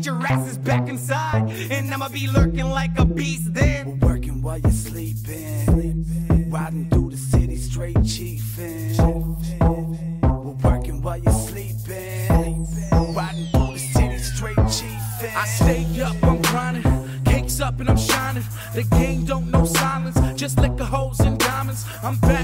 Get 0.00 0.06
your 0.06 0.26
asses 0.26 0.56
back 0.56 0.88
inside, 0.88 1.50
and 1.70 1.92
I'ma 1.92 2.08
be 2.08 2.26
lurking 2.26 2.70
like 2.70 2.98
a 2.98 3.04
beast 3.04 3.52
then. 3.52 4.00
We're 4.00 4.08
working 4.12 4.40
while 4.40 4.58
you're 4.58 4.72
sleeping. 4.72 6.48
Riding 6.50 6.88
through 6.88 7.10
the 7.10 7.18
city 7.18 7.56
straight 7.56 8.02
chiefin'. 8.02 8.96
We're 10.22 10.70
working 10.70 11.02
while 11.02 11.18
you're 11.18 11.34
sleeping. 11.34 12.66
Riding 13.14 13.46
through 13.52 13.72
the 13.74 13.90
city 13.92 14.18
straight 14.20 14.56
chiefin'. 14.56 15.36
I 15.36 15.44
stay 15.44 15.84
up, 16.00 16.16
I'm 16.22 16.40
grinding. 16.40 17.22
Cakes 17.26 17.60
up 17.60 17.78
and 17.80 17.90
I'm 17.90 17.98
shining. 17.98 18.44
The 18.74 18.84
game 18.84 19.26
don't 19.26 19.50
know 19.50 19.66
silence, 19.66 20.18
just 20.34 20.58
liquor 20.58 20.84
holes 20.84 21.20
and 21.20 21.38
diamonds. 21.38 21.84
I'm 22.02 22.16
back 22.20 22.39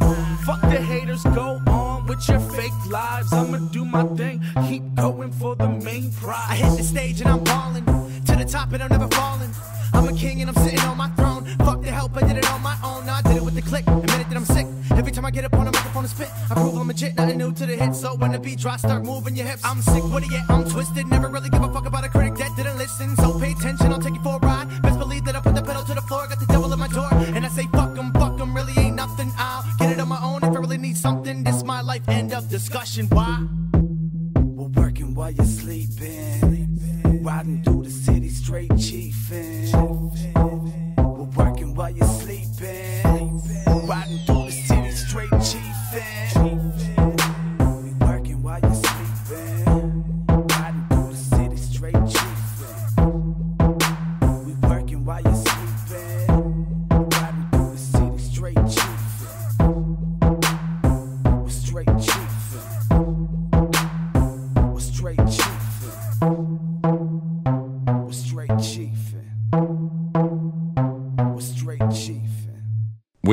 no 0.00 0.03
discussion. 32.94 33.08
Why? 33.16 33.23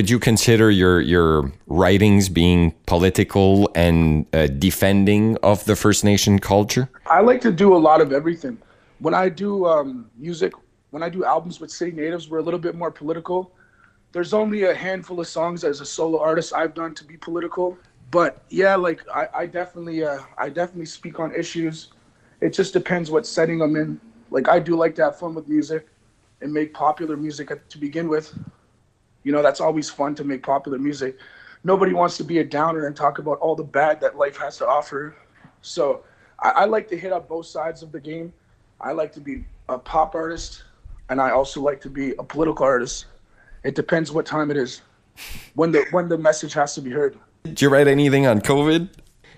Would 0.02 0.10
you 0.10 0.18
consider 0.18 0.72
your 0.72 1.00
your 1.00 1.52
writings 1.68 2.28
being 2.28 2.74
political 2.88 3.70
and 3.76 4.26
uh, 4.34 4.48
defending 4.48 5.38
of 5.44 5.64
the 5.66 5.76
First 5.76 6.04
Nation 6.04 6.40
culture? 6.40 6.90
I 7.06 7.20
like 7.22 7.40
to 7.42 7.52
do 7.52 7.76
a 7.76 7.82
lot 7.90 8.02
of 8.02 8.12
everything. 8.12 8.58
When 8.98 9.14
I 9.14 9.30
do 9.30 9.68
um, 9.68 10.10
music, 10.18 10.54
when 10.90 11.04
I 11.04 11.10
do 11.10 11.24
albums 11.24 11.60
with 11.60 11.70
City 11.70 11.92
Natives, 11.92 12.32
we're 12.32 12.40
a 12.40 12.42
little 12.42 12.60
bit 12.68 12.74
more 12.74 12.90
political. 12.90 13.52
There's 14.12 14.34
only 14.34 14.64
a 14.64 14.74
handful 14.74 15.20
of 15.20 15.28
songs 15.28 15.64
as 15.64 15.82
a 15.82 15.86
solo 15.86 16.18
artist 16.20 16.52
I've 16.52 16.74
done 16.74 16.96
to 16.96 17.04
be 17.04 17.16
political. 17.18 17.78
But 18.10 18.42
yeah, 18.50 18.76
like 18.76 19.02
I, 19.14 19.28
I 19.42 19.46
definitely, 19.46 20.04
uh, 20.04 20.22
I 20.36 20.50
definitely 20.50 20.88
speak 20.88 21.20
on 21.20 21.30
issues. 21.36 21.90
It 22.40 22.54
just 22.54 22.74
depends 22.74 23.12
what 23.12 23.28
setting 23.28 23.62
I'm 23.62 23.76
in. 23.76 24.02
Like 24.32 24.50
I 24.50 24.58
do 24.58 24.76
like 24.76 24.96
to 24.96 25.04
have 25.04 25.20
fun 25.20 25.36
with 25.36 25.48
music 25.48 25.86
and 26.42 26.52
make 26.52 26.74
popular 26.74 27.16
music 27.16 27.48
to 27.70 27.78
begin 27.78 28.10
with. 28.10 28.34
You 29.24 29.32
know, 29.32 29.42
that's 29.42 29.62
always 29.62 29.90
fun 29.90 30.16
to 30.16 30.24
make 30.24 30.44
popular 30.44 30.78
music. 30.80 31.18
Nobody 31.64 31.94
wants 31.94 32.18
to 32.18 32.24
be 32.24 32.40
a 32.40 32.44
downer 32.44 32.88
and 32.88 32.96
talk 32.96 33.20
about 33.20 33.40
all 33.40 33.56
the 33.56 33.64
bad 33.64 34.02
that 34.02 34.18
life 34.18 34.38
has 34.38 34.58
to 34.58 34.68
offer. 34.68 35.16
So 35.62 36.04
I, 36.40 36.50
I 36.50 36.66
like 36.66 36.88
to 36.90 36.98
hit 36.98 37.14
up 37.14 37.28
both 37.28 37.46
sides 37.46 37.84
of 37.84 37.92
the 37.92 38.00
game. 38.00 38.34
I 38.80 38.94
like 38.94 39.14
to 39.14 39.20
be 39.20 39.46
a 39.70 39.78
pop 39.78 40.16
artist, 40.16 40.64
and 41.10 41.22
I 41.22 41.30
also 41.32 41.62
like 41.62 41.80
to 41.82 41.90
be 41.90 42.14
a 42.16 42.24
political 42.24 42.66
artist. 42.66 43.06
It 43.64 43.76
depends 43.76 44.12
what 44.12 44.26
time 44.26 44.50
it 44.50 44.58
is, 44.58 44.82
when 45.54 45.72
the 45.72 45.86
when 45.92 46.10
the 46.10 46.18
message 46.18 46.54
has 46.54 46.74
to 46.76 46.82
be 46.82 46.90
heard. 46.90 47.16
Did 47.44 47.62
you 47.62 47.70
write 47.70 47.88
anything 47.88 48.26
on 48.26 48.42
COVID? 48.42 48.90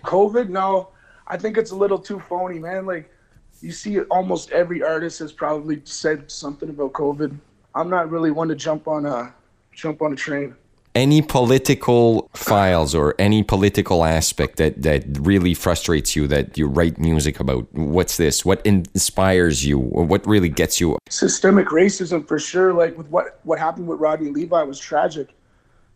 COVID? 0.05 0.47
No, 0.47 0.89
I 1.27 1.35
think 1.35 1.57
it's 1.57 1.71
a 1.71 1.75
little 1.75 1.99
too 1.99 2.21
phony, 2.21 2.57
man. 2.57 2.85
Like 2.85 3.11
you 3.59 3.73
see, 3.73 3.99
almost 4.03 4.51
every 4.51 4.81
artist 4.81 5.19
has 5.19 5.33
probably 5.33 5.81
said 5.83 6.31
something 6.31 6.69
about 6.69 6.93
COVID. 6.93 7.37
I'm 7.75 7.89
not 7.89 8.09
really 8.09 8.31
one 8.31 8.47
to 8.47 8.55
jump 8.55 8.87
on 8.87 9.05
a 9.05 9.33
jump 9.73 10.01
on 10.01 10.13
a 10.13 10.15
train. 10.15 10.55
Any 10.95 11.23
political 11.23 12.29
files 12.35 12.93
or 12.93 13.15
any 13.17 13.41
political 13.41 14.05
aspect 14.05 14.57
that, 14.57 14.83
that 14.83 15.03
really 15.21 15.55
frustrates 15.55 16.15
you 16.15 16.27
that 16.27 16.55
you 16.55 16.67
write 16.67 16.99
music 16.99 17.39
about? 17.39 17.65
What's 17.73 18.17
this? 18.17 18.45
What 18.45 18.63
inspires 18.63 19.65
you? 19.65 19.79
What 19.79 20.25
really 20.27 20.49
gets 20.49 20.79
you? 20.79 20.99
Systemic 21.09 21.67
racism 21.67 22.27
for 22.27 22.37
sure. 22.37 22.73
Like 22.73 22.95
with 22.95 23.07
what, 23.07 23.39
what 23.43 23.57
happened 23.57 23.87
with 23.87 23.99
Rodney 23.99 24.29
Levi 24.29 24.61
was 24.61 24.79
tragic. 24.79 25.33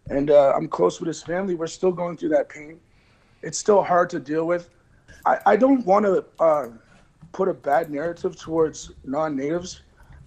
And 0.10 0.31
uh, 0.31 0.53
I'm 0.55 0.67
close 0.67 1.00
with 1.00 1.07
his 1.07 1.22
family. 1.22 1.53
We're 1.53 1.67
still 1.67 1.91
going 1.91 2.17
through 2.17 2.29
that 2.29 2.50
pain. 2.50 2.79
It's 3.43 3.60
still 3.60 3.84
hard 3.84 4.10
to 4.12 4.19
deal 4.19 4.48
with. 4.48 4.69
I, 5.27 5.38
I 5.46 5.55
don't 5.57 5.86
want 5.86 6.05
to 6.05 6.25
uh, 6.39 6.69
put 7.34 7.50
a 7.50 7.53
bad 7.53 7.91
narrative 7.91 8.36
towards 8.39 8.91
non 9.03 9.36
natives, 9.36 9.84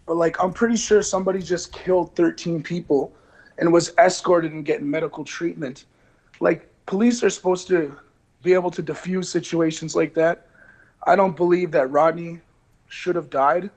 but 0.06 0.16
like 0.16 0.42
I'm 0.42 0.52
pretty 0.52 0.76
sure 0.76 1.02
somebody 1.02 1.40
just 1.42 1.72
killed 1.72 2.14
13 2.14 2.62
people 2.62 3.12
and 3.60 3.72
was 3.72 3.92
escorted 3.98 4.52
and 4.52 4.64
getting 4.64 4.90
medical 4.90 5.24
treatment. 5.24 5.84
Like 6.40 6.68
police 6.86 7.22
are 7.22 7.30
supposed 7.30 7.68
to 7.68 7.96
be 8.42 8.54
able 8.54 8.70
to 8.72 8.82
diffuse 8.82 9.28
situations 9.28 9.94
like 9.94 10.14
that. 10.14 10.48
I 11.06 11.14
don't 11.14 11.36
believe 11.36 11.70
that 11.72 11.90
Rodney 11.90 12.40
should 12.88 13.14
have 13.14 13.30
died 13.30 13.70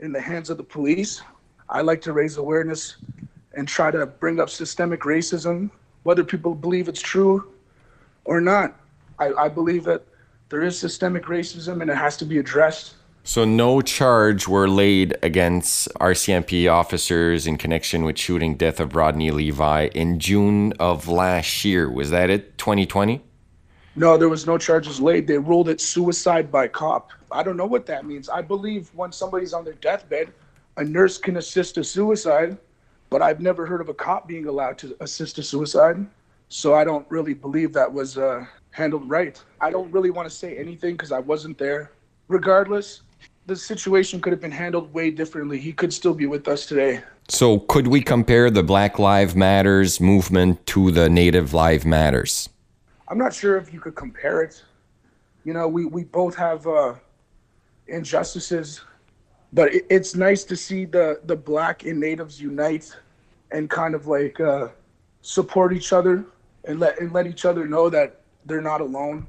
in 0.00 0.12
the 0.12 0.20
hands 0.20 0.50
of 0.50 0.56
the 0.56 0.64
police. 0.64 1.22
I 1.68 1.80
like 1.80 2.00
to 2.02 2.12
raise 2.12 2.36
awareness 2.36 2.96
and 3.54 3.66
try 3.66 3.90
to 3.90 4.04
bring 4.04 4.40
up 4.40 4.50
systemic 4.50 5.00
racism, 5.02 5.70
whether 6.02 6.24
people 6.24 6.54
believe 6.54 6.88
it's 6.88 7.00
true 7.00 7.52
or 8.24 8.40
not. 8.40 8.78
I, 9.18 9.32
I 9.34 9.48
believe 9.48 9.84
that 9.84 10.02
there 10.48 10.62
is 10.62 10.78
systemic 10.78 11.24
racism 11.24 11.82
and 11.82 11.90
it 11.90 11.96
has 11.96 12.16
to 12.18 12.24
be 12.24 12.38
addressed. 12.38 12.94
So 13.28 13.44
no 13.44 13.82
charge 13.82 14.48
were 14.48 14.66
laid 14.70 15.18
against 15.22 15.92
RCMP 15.96 16.66
officers 16.72 17.46
in 17.46 17.58
connection 17.58 18.04
with 18.04 18.16
shooting 18.16 18.54
death 18.56 18.80
of 18.80 18.96
Rodney 18.96 19.30
Levi 19.30 19.90
in 19.94 20.18
June 20.18 20.72
of 20.80 21.08
last 21.08 21.62
year. 21.62 21.90
Was 21.90 22.08
that 22.08 22.30
it? 22.30 22.56
2020? 22.56 23.22
No, 23.96 24.16
there 24.16 24.30
was 24.30 24.46
no 24.46 24.56
charges 24.56 24.98
laid. 24.98 25.26
They 25.26 25.36
ruled 25.36 25.68
it 25.68 25.78
suicide 25.78 26.50
by 26.50 26.68
cop. 26.68 27.10
I 27.30 27.42
don't 27.42 27.58
know 27.58 27.66
what 27.66 27.84
that 27.84 28.06
means. 28.06 28.30
I 28.30 28.40
believe 28.40 28.88
when 28.94 29.12
somebody's 29.12 29.52
on 29.52 29.62
their 29.62 29.74
deathbed, 29.74 30.32
a 30.78 30.84
nurse 30.84 31.18
can 31.18 31.36
assist 31.36 31.76
a 31.76 31.84
suicide, 31.84 32.56
but 33.10 33.20
I've 33.20 33.42
never 33.42 33.66
heard 33.66 33.82
of 33.82 33.90
a 33.90 33.94
cop 33.94 34.26
being 34.26 34.46
allowed 34.46 34.78
to 34.78 34.96
assist 35.00 35.36
a 35.36 35.42
suicide. 35.42 35.98
So 36.48 36.74
I 36.74 36.82
don't 36.82 37.04
really 37.10 37.34
believe 37.34 37.74
that 37.74 37.92
was 37.92 38.16
uh, 38.16 38.46
handled 38.70 39.06
right. 39.06 39.38
I 39.60 39.68
don't 39.70 39.92
really 39.92 40.08
want 40.08 40.26
to 40.30 40.34
say 40.34 40.56
anything 40.56 40.94
because 40.94 41.12
I 41.12 41.18
wasn't 41.18 41.58
there. 41.58 41.90
Regardless, 42.28 43.02
the 43.48 43.56
situation 43.56 44.20
could 44.20 44.30
have 44.30 44.42
been 44.42 44.52
handled 44.52 44.92
way 44.92 45.10
differently. 45.10 45.58
He 45.58 45.72
could 45.72 45.92
still 45.92 46.12
be 46.12 46.26
with 46.26 46.46
us 46.48 46.66
today. 46.66 47.00
So, 47.28 47.60
could 47.60 47.88
we 47.88 48.02
compare 48.02 48.50
the 48.50 48.62
Black 48.62 48.98
Lives 48.98 49.34
Matters 49.34 50.00
movement 50.00 50.64
to 50.66 50.90
the 50.90 51.08
Native 51.08 51.54
Lives 51.54 51.86
Matters? 51.86 52.50
I'm 53.08 53.16
not 53.16 53.32
sure 53.32 53.56
if 53.56 53.72
you 53.72 53.80
could 53.80 53.94
compare 53.94 54.42
it. 54.42 54.62
You 55.44 55.54
know, 55.54 55.66
we, 55.66 55.86
we 55.86 56.04
both 56.04 56.36
have 56.36 56.66
uh, 56.66 56.94
injustices, 57.86 58.82
but 59.54 59.74
it, 59.74 59.86
it's 59.88 60.14
nice 60.14 60.44
to 60.44 60.54
see 60.54 60.84
the, 60.84 61.20
the 61.24 61.36
Black 61.36 61.86
and 61.86 61.98
Natives 61.98 62.38
unite 62.38 62.94
and 63.50 63.70
kind 63.70 63.94
of 63.94 64.06
like 64.06 64.38
uh, 64.40 64.68
support 65.22 65.72
each 65.72 65.94
other 65.94 66.26
and 66.64 66.80
let, 66.80 67.00
and 67.00 67.12
let 67.14 67.26
each 67.26 67.46
other 67.46 67.66
know 67.66 67.88
that 67.88 68.20
they're 68.44 68.60
not 68.60 68.82
alone. 68.82 69.26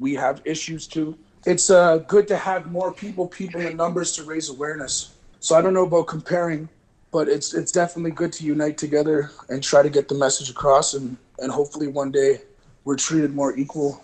We 0.00 0.14
have 0.14 0.42
issues 0.44 0.88
too 0.88 1.16
it's 1.46 1.70
uh, 1.70 1.98
good 1.98 2.28
to 2.28 2.36
have 2.36 2.70
more 2.70 2.92
people, 2.92 3.26
people 3.26 3.60
in 3.60 3.76
numbers 3.76 4.12
to 4.12 4.24
raise 4.24 4.50
awareness. 4.50 5.14
So 5.40 5.56
I 5.56 5.62
don't 5.62 5.72
know 5.72 5.86
about 5.86 6.06
comparing, 6.06 6.68
but 7.10 7.28
it's 7.28 7.54
it's 7.54 7.72
definitely 7.72 8.10
good 8.10 8.32
to 8.34 8.44
unite 8.44 8.76
together 8.76 9.30
and 9.48 9.62
try 9.62 9.82
to 9.82 9.88
get 9.88 10.08
the 10.08 10.14
message 10.14 10.50
across, 10.50 10.94
and 10.94 11.16
and 11.38 11.50
hopefully 11.50 11.88
one 11.88 12.10
day 12.10 12.42
we're 12.84 12.96
treated 12.96 13.34
more 13.34 13.56
equal 13.56 14.02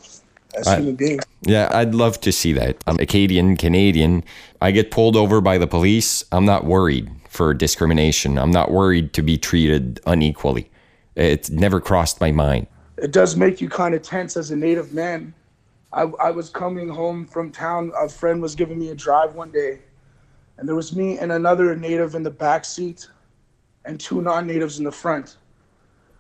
as 0.57 0.66
I, 0.66 0.76
human 0.76 0.97
beings. 0.97 1.23
Yeah, 1.43 1.69
I'd 1.73 1.95
love 1.95 2.21
to 2.23 2.33
see 2.33 2.52
that. 2.55 2.83
I'm 2.87 2.99
Acadian, 2.99 3.57
Canadian. 3.57 4.25
I 4.62 4.71
get 4.71 4.90
pulled 4.90 5.16
over 5.16 5.40
by 5.40 5.59
the 5.59 5.66
police. 5.66 6.25
I'm 6.33 6.47
not 6.47 6.64
worried 6.64 7.11
for 7.28 7.52
discrimination. 7.52 8.38
I'm 8.38 8.50
not 8.50 8.71
worried 8.71 9.12
to 9.12 9.23
be 9.23 9.37
treated 9.37 10.00
unequally. 10.07 10.71
It 11.14 11.50
never 11.50 11.81
crossed 11.81 12.21
my 12.21 12.33
mind. 12.33 12.66
It 12.97 13.12
does 13.12 13.37
make 13.37 13.61
you 13.61 13.69
kind 13.69 13.95
of 13.95 14.02
tense 14.02 14.38
as 14.38 14.50
a 14.50 14.57
native 14.57 14.95
man 14.95 15.35
I, 15.96 16.02
I 16.20 16.30
was 16.30 16.50
coming 16.50 16.90
home 16.90 17.26
from 17.26 17.50
town. 17.50 17.90
A 17.98 18.06
friend 18.06 18.42
was 18.42 18.54
giving 18.54 18.78
me 18.78 18.90
a 18.90 18.94
drive 18.94 19.34
one 19.34 19.50
day, 19.50 19.80
and 20.58 20.68
there 20.68 20.76
was 20.76 20.94
me 20.94 21.18
and 21.18 21.32
another 21.32 21.74
native 21.74 22.14
in 22.14 22.22
the 22.22 22.30
back 22.30 22.66
seat, 22.66 23.08
and 23.86 23.98
two 23.98 24.20
non-natives 24.20 24.78
in 24.78 24.84
the 24.84 24.92
front. 24.92 25.38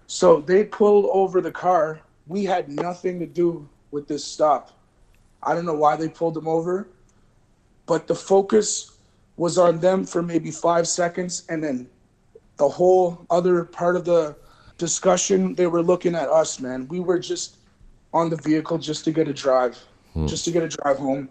So 0.06 0.40
they 0.40 0.64
pulled 0.64 1.10
over 1.12 1.42
the 1.42 1.52
car. 1.52 2.00
We 2.26 2.44
had 2.44 2.70
nothing 2.70 3.20
to 3.20 3.26
do 3.26 3.68
with 3.90 4.08
this 4.08 4.24
stop. 4.24 4.72
I 5.42 5.54
don't 5.54 5.66
know 5.66 5.74
why 5.74 5.96
they 5.96 6.08
pulled 6.08 6.34
them 6.34 6.48
over, 6.48 6.88
but 7.84 8.06
the 8.06 8.14
focus 8.14 8.96
was 9.36 9.58
on 9.58 9.78
them 9.78 10.06
for 10.06 10.22
maybe 10.22 10.50
five 10.50 10.88
seconds, 10.88 11.44
and 11.50 11.62
then 11.62 11.86
the 12.56 12.68
whole 12.68 13.26
other 13.28 13.64
part 13.64 13.96
of 13.96 14.06
the 14.06 14.36
discussion, 14.78 15.54
they 15.54 15.66
were 15.66 15.82
looking 15.82 16.14
at 16.14 16.30
us, 16.30 16.60
man. 16.60 16.88
We 16.88 17.00
were 17.00 17.18
just 17.18 17.58
on 18.16 18.30
the 18.30 18.36
vehicle 18.36 18.78
just 18.78 19.04
to 19.04 19.12
get 19.12 19.28
a 19.28 19.34
drive, 19.34 19.78
hmm. 20.14 20.26
just 20.26 20.44
to 20.46 20.50
get 20.50 20.62
a 20.62 20.68
drive 20.68 20.96
home. 20.96 21.28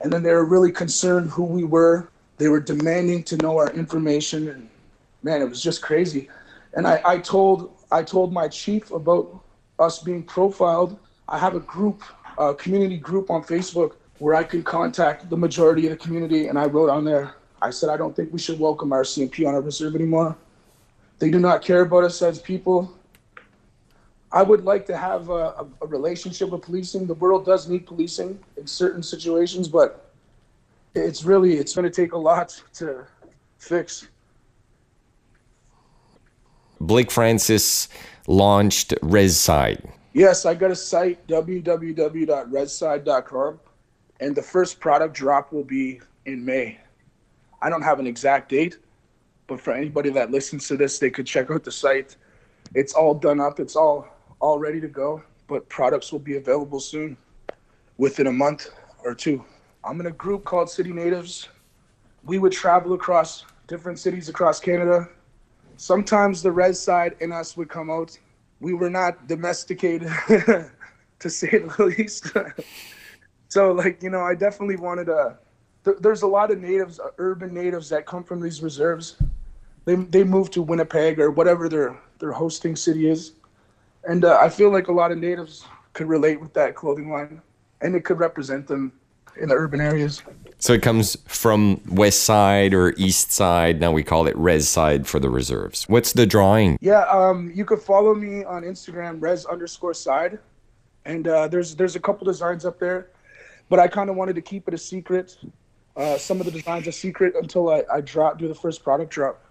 And 0.00 0.12
then 0.12 0.22
they 0.22 0.32
were 0.32 0.44
really 0.44 0.72
concerned 0.72 1.30
who 1.30 1.44
we 1.44 1.64
were. 1.64 2.10
They 2.38 2.48
were 2.48 2.60
demanding 2.60 3.22
to 3.24 3.36
know 3.38 3.56
our 3.56 3.70
information, 3.70 4.48
and 4.48 4.68
man, 5.22 5.40
it 5.40 5.48
was 5.48 5.62
just 5.62 5.80
crazy. 5.80 6.28
And 6.74 6.86
I, 6.86 7.00
I 7.04 7.18
told 7.18 7.72
I 7.90 8.02
told 8.02 8.32
my 8.32 8.48
chief 8.48 8.90
about 8.90 9.40
us 9.78 10.02
being 10.02 10.22
profiled. 10.22 10.98
I 11.28 11.38
have 11.38 11.54
a 11.54 11.60
group, 11.60 12.02
a 12.36 12.52
community 12.54 12.98
group 12.98 13.30
on 13.30 13.42
Facebook 13.42 13.92
where 14.18 14.34
I 14.34 14.44
can 14.44 14.62
contact 14.62 15.30
the 15.30 15.36
majority 15.36 15.86
of 15.86 15.90
the 15.90 16.04
community, 16.04 16.48
and 16.48 16.58
I 16.58 16.66
wrote 16.66 16.90
on 16.90 17.04
there. 17.04 17.34
I 17.62 17.70
said 17.70 17.88
I 17.88 17.96
don't 17.96 18.14
think 18.14 18.32
we 18.32 18.38
should 18.38 18.58
welcome 18.58 18.90
RCMP 18.90 19.46
on 19.48 19.54
our 19.54 19.62
reserve 19.62 19.94
anymore. 19.94 20.36
They 21.18 21.30
do 21.30 21.38
not 21.38 21.62
care 21.62 21.82
about 21.82 22.04
us 22.04 22.20
as 22.20 22.38
people. 22.38 22.92
I 24.36 24.42
would 24.42 24.66
like 24.66 24.84
to 24.86 24.96
have 24.98 25.30
a, 25.30 25.66
a, 25.80 25.86
relationship 25.86 26.50
with 26.50 26.60
policing. 26.60 27.06
The 27.06 27.14
world 27.14 27.46
does 27.46 27.70
need 27.70 27.86
policing 27.86 28.38
in 28.58 28.66
certain 28.66 29.02
situations, 29.02 29.66
but 29.66 30.10
it's 30.94 31.24
really 31.24 31.54
it's 31.54 31.74
going 31.74 31.90
to 31.90 31.90
take 31.90 32.12
a 32.12 32.18
lot 32.18 32.62
to 32.74 33.06
fix. 33.56 34.08
Blake 36.82 37.10
Francis 37.10 37.88
launched 38.26 38.90
ResSide. 39.00 39.90
Yes, 40.12 40.44
I 40.44 40.54
got 40.54 40.70
a 40.70 40.76
site 40.76 41.26
www.reside.com, 41.28 43.60
and 44.20 44.36
the 44.36 44.42
first 44.42 44.80
product 44.80 45.14
drop 45.14 45.50
will 45.50 45.64
be 45.64 46.02
in 46.26 46.44
May. 46.44 46.78
I 47.62 47.70
don't 47.70 47.80
have 47.80 48.00
an 48.00 48.06
exact 48.06 48.50
date, 48.50 48.76
but 49.46 49.62
for 49.62 49.72
anybody 49.72 50.10
that 50.10 50.30
listens 50.30 50.68
to 50.68 50.76
this, 50.76 50.98
they 50.98 51.08
could 51.08 51.26
check 51.26 51.50
out 51.50 51.64
the 51.64 51.72
site. 51.72 52.16
It's 52.74 52.92
all 52.92 53.14
done 53.14 53.40
up. 53.40 53.60
It's 53.60 53.76
all 53.76 54.15
all 54.40 54.58
ready 54.58 54.80
to 54.80 54.88
go, 54.88 55.22
but 55.46 55.68
products 55.68 56.12
will 56.12 56.18
be 56.18 56.36
available 56.36 56.80
soon 56.80 57.16
within 57.98 58.26
a 58.26 58.32
month 58.32 58.68
or 59.04 59.14
two. 59.14 59.44
I'm 59.84 60.00
in 60.00 60.06
a 60.06 60.12
group 60.12 60.44
called 60.44 60.68
City 60.68 60.92
Natives. 60.92 61.48
We 62.24 62.38
would 62.38 62.52
travel 62.52 62.92
across 62.92 63.44
different 63.66 63.98
cities 63.98 64.28
across 64.28 64.60
Canada 64.60 65.08
sometimes 65.76 66.42
the 66.42 66.50
red 66.50 66.76
side 66.76 67.16
in 67.20 67.32
us 67.32 67.56
would 67.56 67.68
come 67.68 67.90
out. 67.90 68.18
We 68.60 68.74
were 68.74 68.90
not 68.90 69.26
domesticated, 69.28 70.08
to 70.28 71.30
say 71.30 71.58
the 71.58 71.94
least. 71.96 72.32
so, 73.48 73.72
like 73.72 74.02
you 74.02 74.10
know, 74.10 74.22
I 74.22 74.34
definitely 74.34 74.76
wanted 74.76 75.06
to. 75.06 75.38
Th- 75.84 75.98
there's 76.00 76.22
a 76.22 76.26
lot 76.26 76.50
of 76.50 76.58
natives, 76.58 76.98
uh, 76.98 77.10
urban 77.18 77.52
natives, 77.52 77.88
that 77.90 78.06
come 78.06 78.24
from 78.24 78.40
these 78.40 78.62
reserves. 78.62 79.16
They 79.84 79.94
they 79.94 80.24
move 80.24 80.50
to 80.52 80.62
Winnipeg 80.62 81.20
or 81.20 81.30
whatever 81.30 81.68
their 81.68 82.00
their 82.18 82.32
hosting 82.32 82.76
city 82.76 83.08
is, 83.08 83.32
and 84.06 84.24
uh, 84.24 84.38
I 84.40 84.48
feel 84.48 84.70
like 84.70 84.88
a 84.88 84.92
lot 84.92 85.12
of 85.12 85.18
natives 85.18 85.66
could 85.92 86.08
relate 86.08 86.40
with 86.40 86.52
that 86.54 86.74
clothing 86.74 87.10
line, 87.10 87.40
and 87.80 87.94
it 87.94 88.04
could 88.04 88.18
represent 88.18 88.66
them 88.66 88.92
in 89.40 89.48
the 89.48 89.54
urban 89.54 89.80
areas. 89.80 90.22
So 90.58 90.72
it 90.72 90.82
comes 90.82 91.16
from 91.26 91.80
west 91.90 92.24
side 92.24 92.72
or 92.72 92.94
east 92.96 93.32
side. 93.32 93.80
Now 93.80 93.92
we 93.92 94.02
call 94.02 94.26
it 94.26 94.36
res 94.36 94.68
side 94.68 95.06
for 95.06 95.20
the 95.20 95.28
reserves. 95.28 95.84
What's 95.88 96.12
the 96.12 96.26
drawing? 96.26 96.78
Yeah, 96.80 97.02
um, 97.02 97.52
you 97.54 97.64
could 97.64 97.80
follow 97.80 98.14
me 98.14 98.44
on 98.44 98.62
Instagram, 98.62 99.20
res 99.20 99.44
underscore 99.44 99.94
side, 99.94 100.38
and 101.04 101.28
uh, 101.28 101.48
there's 101.48 101.74
there's 101.74 101.96
a 101.96 102.00
couple 102.00 102.24
designs 102.24 102.64
up 102.64 102.78
there, 102.78 103.10
but 103.68 103.78
I 103.78 103.88
kind 103.88 104.08
of 104.08 104.16
wanted 104.16 104.34
to 104.36 104.42
keep 104.42 104.68
it 104.68 104.74
a 104.74 104.78
secret. 104.78 105.36
Uh, 105.96 106.18
some 106.18 106.40
of 106.40 106.46
the 106.46 106.52
designs 106.52 106.86
are 106.86 106.92
secret 106.92 107.34
until 107.36 107.70
I, 107.70 107.82
I 107.92 108.00
drop 108.02 108.38
do 108.38 108.48
the 108.48 108.54
first 108.54 108.84
product 108.84 109.10
drop. 109.10 109.42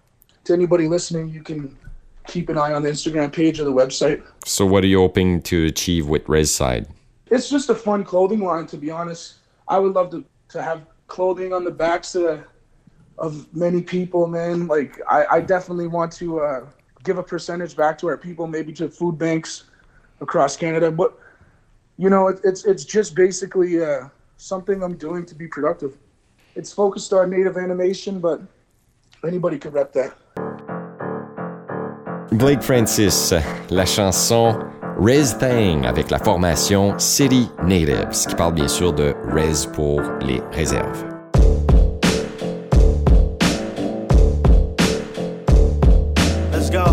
To 0.44 0.52
anybody 0.52 0.86
listening, 0.86 1.28
you 1.28 1.42
can 1.42 1.76
keep 2.26 2.48
an 2.48 2.58
eye 2.58 2.72
on 2.72 2.82
the 2.82 2.90
Instagram 2.90 3.32
page 3.32 3.60
or 3.60 3.64
the 3.64 3.72
website. 3.72 4.22
So 4.44 4.66
what 4.66 4.84
are 4.84 4.86
you 4.86 4.98
hoping 4.98 5.42
to 5.42 5.66
achieve 5.66 6.08
with 6.08 6.28
res 6.28 6.54
side? 6.54 6.88
It's 7.30 7.48
just 7.48 7.70
a 7.70 7.74
fun 7.74 8.04
clothing 8.04 8.40
line, 8.40 8.66
to 8.68 8.76
be 8.76 8.90
honest. 8.90 9.36
I 9.68 9.78
would 9.78 9.94
love 9.94 10.10
to 10.10 10.24
to 10.48 10.62
have 10.62 10.86
clothing 11.08 11.52
on 11.52 11.64
the 11.64 11.70
backs 11.70 12.14
of, 12.14 12.44
of 13.18 13.54
many 13.54 13.82
people, 13.82 14.26
man. 14.26 14.66
Like 14.66 15.00
I, 15.08 15.26
I 15.26 15.40
definitely 15.40 15.88
want 15.88 16.12
to 16.12 16.40
uh, 16.40 16.66
give 17.04 17.18
a 17.18 17.22
percentage 17.22 17.76
back 17.76 17.98
to 17.98 18.06
our 18.08 18.16
people, 18.16 18.46
maybe 18.46 18.72
to 18.74 18.88
food 18.88 19.18
banks 19.18 19.64
across 20.20 20.56
Canada. 20.56 20.90
But 20.90 21.18
you 21.98 22.10
know, 22.10 22.28
it, 22.28 22.40
it's 22.44 22.64
it's 22.64 22.84
just 22.84 23.14
basically 23.14 23.82
uh, 23.82 24.08
something 24.36 24.82
I'm 24.82 24.96
doing 24.96 25.26
to 25.26 25.34
be 25.34 25.48
productive. 25.48 25.96
It's 26.54 26.72
focused 26.72 27.12
on 27.12 27.30
native 27.30 27.56
animation, 27.56 28.20
but 28.20 28.40
anybody 29.24 29.58
could 29.58 29.74
rep 29.74 29.92
that. 29.92 30.16
Blake 32.32 32.60
Francis, 32.60 33.32
la 33.70 33.84
chanson 33.84 34.58
Res 34.98 35.36
Thing 35.38 35.86
avec 35.86 36.10
la 36.10 36.18
formation 36.18 36.98
City 36.98 37.48
Natives, 37.62 38.26
qui 38.28 38.34
parle 38.34 38.54
bien 38.54 38.68
sûr 38.68 38.92
de 38.92 39.14
Res 39.32 39.66
pour 39.72 40.00
les 40.20 40.42
réserves. 40.52 41.04
Let's 46.52 46.68
go. 46.68 46.84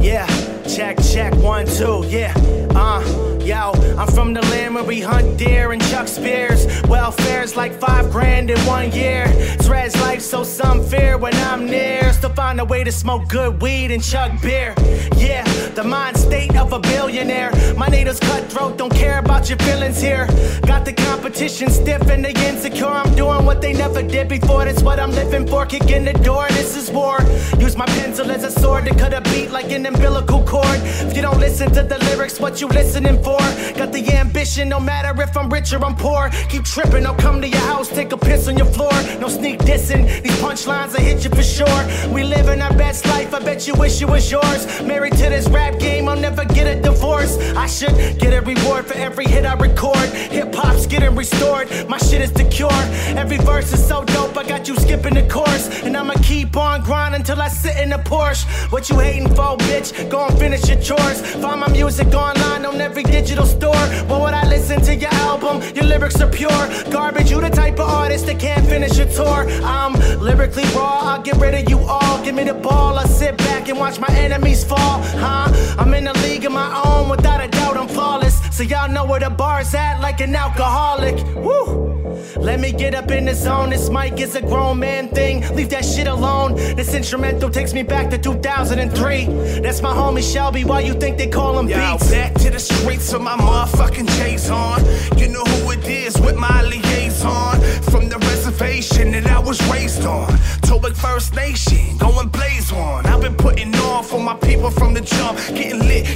yeah, 0.00 0.26
check, 0.66 1.00
check, 1.00 1.32
one, 1.36 1.66
two, 1.66 2.04
yeah. 2.08 2.34
Uh, 2.74 3.00
yo, 3.44 3.72
I'm 3.96 4.08
from 4.08 4.34
the 4.34 4.42
land 4.50 4.74
where 4.74 4.84
we 4.84 5.00
hunt 5.00 5.38
deer 5.38 5.70
and 5.70 5.80
chuck 5.82 6.08
spears. 6.08 6.66
Welfare's 6.88 7.56
like 7.56 7.72
five 7.78 8.10
grand 8.10 8.50
in 8.50 8.58
one 8.66 8.90
year. 8.90 9.28
Threads 9.60 9.94
life, 10.00 10.20
so 10.20 10.42
some 10.42 10.82
fear 10.82 11.16
when 11.16 11.34
I'm 11.34 11.66
near. 11.66 12.12
Find 12.52 12.60
a 12.60 12.64
way 12.66 12.84
to 12.84 12.92
smoke 12.92 13.26
good 13.28 13.62
weed 13.62 13.90
and 13.90 14.04
chug 14.04 14.30
beer. 14.42 14.74
Yeah, 15.16 15.42
the 15.70 15.82
mind 15.82 16.18
state 16.18 16.54
of 16.54 16.74
a 16.74 16.78
billionaire. 16.78 17.50
My 17.78 17.86
natives 17.86 18.20
cutthroat, 18.20 18.76
don't 18.76 18.94
care 18.94 19.20
about 19.20 19.48
your 19.48 19.56
feelings 19.60 20.02
here. 20.02 20.26
Got 20.66 20.84
the 20.84 20.92
competition 20.92 21.70
stiff 21.70 22.02
and 22.10 22.22
they 22.22 22.34
insecure. 22.46 22.88
I'm 22.88 23.14
doing 23.14 23.46
what 23.46 23.62
they 23.62 23.72
never 23.72 24.02
did 24.02 24.28
before. 24.28 24.66
That's 24.66 24.82
what 24.82 25.00
I'm 25.00 25.12
living 25.12 25.46
for. 25.46 25.64
Kick 25.64 25.88
in 25.88 26.04
the 26.04 26.12
door, 26.12 26.46
this 26.50 26.76
is 26.76 26.90
war. 26.90 27.16
Use 27.58 27.74
my 27.74 27.86
pencil 27.86 28.30
as 28.30 28.44
a 28.44 28.50
sword 28.50 28.84
to 28.84 28.94
cut 28.96 29.14
a 29.14 29.22
beat 29.30 29.50
like 29.50 29.72
an 29.72 29.86
umbilical 29.86 30.42
cord. 30.44 30.80
If 31.08 31.16
you 31.16 31.22
don't 31.22 31.40
listen 31.40 31.72
to 31.72 31.82
the 31.82 31.98
lyrics, 32.10 32.38
what 32.38 32.60
you 32.60 32.68
listening 32.68 33.16
for? 33.22 33.40
Got 33.78 33.92
the 33.92 34.04
ambition, 34.12 34.68
no 34.68 34.78
matter 34.78 35.10
if 35.22 35.34
I'm 35.38 35.48
rich 35.48 35.72
or 35.72 35.82
I'm 35.82 35.96
poor. 35.96 36.28
Keep 36.50 36.64
tripping, 36.64 37.06
I'll 37.06 37.14
come 37.14 37.40
to 37.40 37.48
your 37.48 37.66
house, 37.72 37.88
take 37.88 38.12
a 38.12 38.18
piss 38.18 38.46
on 38.48 38.58
your 38.58 38.70
floor. 38.76 38.92
No 39.20 39.28
sneak 39.28 39.60
dissing, 39.60 40.22
these 40.22 40.38
punchlines 40.42 40.94
I 40.94 41.00
hit 41.00 41.24
you 41.24 41.30
for 41.30 41.42
sure. 41.42 41.80
We 42.12 42.24
living 42.42 42.60
our 42.60 42.76
best 42.76 43.06
life, 43.06 43.32
I 43.34 43.38
bet 43.38 43.68
you 43.68 43.74
wish 43.74 44.02
it 44.02 44.08
was 44.08 44.30
yours. 44.30 44.82
Married 44.82 45.12
to 45.12 45.28
this 45.28 45.48
rap 45.48 45.78
game, 45.78 46.08
I'll 46.08 46.16
never 46.16 46.44
get 46.44 46.66
a 46.66 46.80
divorce. 46.80 47.38
I 47.64 47.66
should 47.66 47.94
get 48.18 48.32
a 48.32 48.40
reward 48.40 48.86
for 48.86 48.94
every 48.94 49.26
hit 49.26 49.44
I 49.46 49.54
record. 49.54 50.08
Hip 50.36 50.54
hop's 50.54 50.86
getting 50.86 51.14
restored, 51.14 51.68
my 51.88 51.98
shit 51.98 52.20
is 52.20 52.32
the 52.32 52.44
cure. 52.44 52.82
Every 53.22 53.38
verse 53.38 53.72
is 53.72 53.86
so 53.86 54.04
dope, 54.04 54.36
I 54.36 54.44
got 54.44 54.66
you 54.66 54.76
skipping 54.76 55.14
the 55.14 55.26
course. 55.28 55.64
And 55.84 55.96
I'ma 55.96 56.14
keep 56.22 56.56
on 56.56 56.82
grinding 56.82 57.20
until 57.20 57.40
I 57.40 57.48
sit 57.48 57.76
in 57.76 57.92
a 57.92 57.98
Porsche. 57.98 58.44
What 58.72 58.90
you 58.90 58.98
hating 58.98 59.28
for, 59.36 59.56
bitch? 59.68 60.10
Go 60.10 60.26
and 60.26 60.36
finish 60.38 60.68
your 60.68 60.80
chores. 60.80 61.20
Find 61.42 61.60
my 61.60 61.68
music 61.68 62.08
online 62.08 62.64
on 62.64 62.80
every 62.80 63.04
digital 63.04 63.46
store. 63.46 63.84
Why 64.08 64.18
would 64.22 64.34
I 64.34 64.44
listen 64.48 64.80
to 64.82 64.94
your 64.94 65.14
album? 65.28 65.62
Your 65.76 65.84
lyrics 65.84 66.20
are 66.20 66.30
pure 66.30 66.62
garbage. 66.90 67.30
You 67.30 67.40
the 67.40 67.50
type 67.50 67.78
of 67.78 67.88
artist 67.88 68.26
that 68.26 68.40
can't 68.40 68.66
finish 68.66 68.98
a 68.98 69.06
tour. 69.06 69.46
I'm 69.62 69.92
lyrically 70.20 70.64
raw, 70.74 71.00
I'll 71.10 71.22
get 71.22 71.36
rid 71.36 71.54
of 71.54 71.70
you 71.70 71.78
all. 71.78 72.22
Give 72.32 72.46
me 72.46 72.50
the 72.50 72.58
ball, 72.58 72.98
I 72.98 73.04
sit 73.04 73.36
back 73.36 73.68
and 73.68 73.78
watch 73.78 74.00
my 74.00 74.08
enemies 74.08 74.64
fall. 74.64 75.02
Huh? 75.02 75.52
I'm 75.78 75.92
in 75.92 76.06
a 76.06 76.14
league 76.24 76.46
of 76.46 76.52
my 76.52 76.82
own, 76.82 77.10
without 77.10 77.44
a 77.44 77.48
doubt, 77.48 77.76
I'm 77.76 77.86
flawless. 77.86 78.40
So 78.56 78.62
y'all 78.62 78.90
know 78.90 79.04
where 79.04 79.20
the 79.20 79.28
bar's 79.28 79.74
at, 79.74 80.00
like 80.00 80.22
an 80.22 80.34
alcoholic. 80.34 81.22
Woo! 81.36 81.92
Let 82.38 82.58
me 82.58 82.72
get 82.72 82.94
up 82.94 83.10
in 83.10 83.26
the 83.26 83.34
zone. 83.34 83.68
This 83.68 83.90
mic 83.90 84.18
is 84.18 84.34
a 84.34 84.40
grown 84.40 84.78
man 84.78 85.08
thing. 85.08 85.42
Leave 85.54 85.68
that 85.70 85.84
shit 85.84 86.06
alone. 86.06 86.54
This 86.54 86.94
instrumental 86.94 87.50
takes 87.50 87.74
me 87.74 87.82
back 87.82 88.08
to 88.10 88.18
2003. 88.18 89.26
That's 89.60 89.82
my 89.82 89.92
homie 89.92 90.22
Shelby. 90.32 90.64
Why 90.64 90.80
you 90.80 90.94
think 90.94 91.18
they 91.18 91.28
call 91.28 91.58
him 91.58 91.68
Yo, 91.68 91.76
beats? 91.76 92.10
back 92.10 92.34
to 92.36 92.50
the 92.50 92.58
streets 92.58 93.12
with 93.12 93.22
my 93.22 93.36
motherfucking 93.36 94.08
J's 94.16 94.48
on. 94.48 94.80
You 95.18 95.28
know 95.28 95.44
who 95.44 95.72
it 95.72 95.86
is 95.86 96.18
with 96.18 96.36
my 96.36 96.62
liaison. 96.62 97.60
From 97.90 98.08
the 98.08 98.18
reservation 98.18 99.12
that 99.12 99.26
I 99.26 99.31
was 99.52 99.70
raised 99.70 100.06
on. 100.06 100.28
Tobic 100.62 100.96
First 100.96 101.34
Nation, 101.34 101.98
going 101.98 102.28
blaze 102.28 102.72
on. 102.72 103.04
I've 103.04 103.20
been 103.20 103.34
putting 103.34 103.74
on 103.74 104.02
for 104.02 104.18
my 104.18 104.34
people 104.34 104.70
from 104.70 104.94
the 104.94 105.02
jump. 105.02 105.36
Getting 105.48 105.80
lit, 105.80 106.06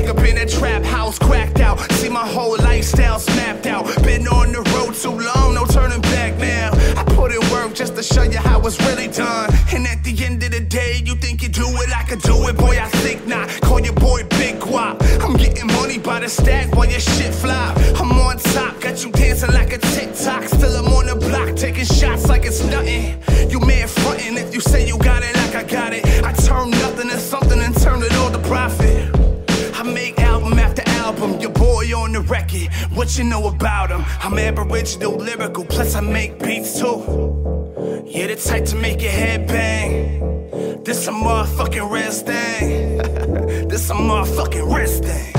back 0.00 0.10
up 0.10 0.24
in 0.24 0.36
that 0.36 0.48
trap 0.48 0.82
house, 0.82 1.18
cracked 1.18 1.60
out. 1.60 1.78
See 1.92 2.08
my 2.08 2.26
whole 2.26 2.56
lifestyle 2.58 3.18
snapped 3.18 3.66
out. 3.66 3.84
Been 4.02 4.26
on 4.28 4.52
the 4.52 4.62
road 4.74 4.94
too 4.94 5.10
long, 5.10 5.54
no 5.54 5.64
turning 5.66 6.00
back 6.02 6.38
now. 6.38 6.70
I 6.96 7.04
put 7.04 7.32
in 7.32 7.40
work 7.50 7.74
just 7.74 7.96
to 7.96 8.02
show 8.02 8.22
you 8.22 8.38
how 8.38 8.60
it's 8.60 8.78
really 8.86 9.08
done. 9.08 9.50
And 9.72 9.86
at 9.86 10.04
the 10.04 10.24
end 10.24 10.42
of 10.42 10.50
the 10.52 10.60
day, 10.60 11.02
you 11.04 11.14
think 11.16 11.42
you 11.42 11.48
do 11.48 11.66
it, 11.66 11.96
I 11.96 12.02
could 12.04 12.22
do 12.22 12.36
it, 12.48 12.56
boy. 12.56 12.78
I 12.78 12.88
think 13.02 13.26
not. 13.26 13.48
Call 13.62 13.80
your 13.80 13.94
boy 13.94 14.24
Big 14.30 14.56
Guap. 14.60 14.96
I'm 15.22 15.34
getting 15.36 15.66
money 15.66 15.98
by 15.98 16.20
the 16.20 16.28
stack 16.28 16.74
while 16.74 16.88
your 16.88 17.00
shit 17.00 17.34
flop. 17.34 17.76
I'm 18.00 18.12
on 18.12 18.38
top, 18.38 18.80
got 18.80 19.04
you 19.04 19.10
dancing 19.12 19.52
like 19.52 19.72
a 19.72 19.78
TikTok. 19.78 20.44
You 33.18 33.24
know 33.24 33.48
about 33.48 33.90
him? 33.90 34.04
I'm 34.20 34.38
aboriginal, 34.38 35.16
lyrical, 35.16 35.64
plus 35.64 35.94
I 35.96 36.00
make 36.00 36.38
beats 36.38 36.78
too. 36.78 38.04
Yeah, 38.06 38.28
the 38.28 38.36
type 38.36 38.64
to 38.66 38.76
make 38.76 39.02
your 39.02 39.10
head 39.10 39.48
bang. 39.48 40.82
This 40.84 41.08
a 41.08 41.10
motherfucking 41.10 41.90
rest 41.90 42.26
thing. 42.26 42.98
this 43.68 43.90
a 43.90 43.94
motherfucking 43.94 44.72
rest 44.72 45.04
thing. 45.04 45.37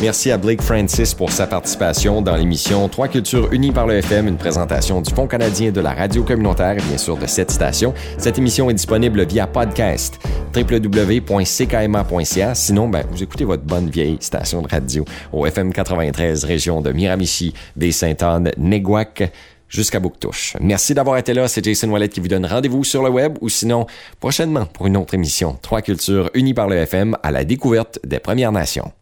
Merci 0.00 0.30
à 0.32 0.38
Blake 0.38 0.60
Francis 0.60 1.14
pour 1.14 1.30
sa 1.30 1.46
participation 1.46 2.20
dans 2.20 2.34
l'émission 2.36 2.88
Trois 2.88 3.06
cultures 3.08 3.50
unies 3.52 3.70
par 3.72 3.86
le 3.86 3.94
FM, 3.94 4.28
une 4.28 4.36
présentation 4.36 5.00
du 5.00 5.14
Fonds 5.14 5.28
canadien 5.28 5.70
de 5.70 5.80
la 5.80 5.94
radio 5.94 6.22
communautaire 6.24 6.72
et 6.72 6.82
bien 6.82 6.98
sûr 6.98 7.16
de 7.16 7.26
cette 7.26 7.50
station. 7.50 7.94
Cette 8.18 8.36
émission 8.36 8.68
est 8.68 8.74
disponible 8.74 9.24
via 9.24 9.46
podcast 9.46 10.18
www.ckma.ca. 10.54 12.54
Sinon, 12.54 12.88
ben, 12.88 13.04
vous 13.10 13.22
écoutez 13.22 13.44
votre 13.44 13.62
bonne 13.62 13.88
vieille 13.88 14.18
station 14.20 14.60
de 14.62 14.68
radio 14.68 15.04
au 15.32 15.46
FM 15.46 15.72
93, 15.72 16.44
région 16.44 16.80
de 16.82 16.92
Miramichi, 16.92 17.54
Baie-Sainte-Anne, 17.76 18.50
Neguac. 18.58 19.32
jusqu'à 19.68 20.00
Bouctouche. 20.00 20.56
Merci 20.60 20.94
d'avoir 20.94 21.18
été 21.18 21.34
là. 21.34 21.48
C'est 21.48 21.64
Jason 21.64 21.88
Wallet 21.90 22.08
qui 22.08 22.20
vous 22.20 22.28
donne 22.28 22.46
rendez-vous 22.46 22.84
sur 22.84 23.02
le 23.02 23.10
web 23.10 23.38
ou 23.40 23.48
sinon 23.48 23.86
prochainement 24.20 24.66
pour 24.66 24.86
une 24.86 24.96
autre 24.96 25.14
émission. 25.14 25.56
Trois 25.62 25.82
cultures 25.82 26.30
unies 26.34 26.54
par 26.54 26.68
le 26.68 26.76
FM 26.76 27.16
à 27.22 27.30
la 27.30 27.44
découverte 27.44 27.98
des 28.04 28.18
Premières 28.18 28.52
Nations. 28.52 28.92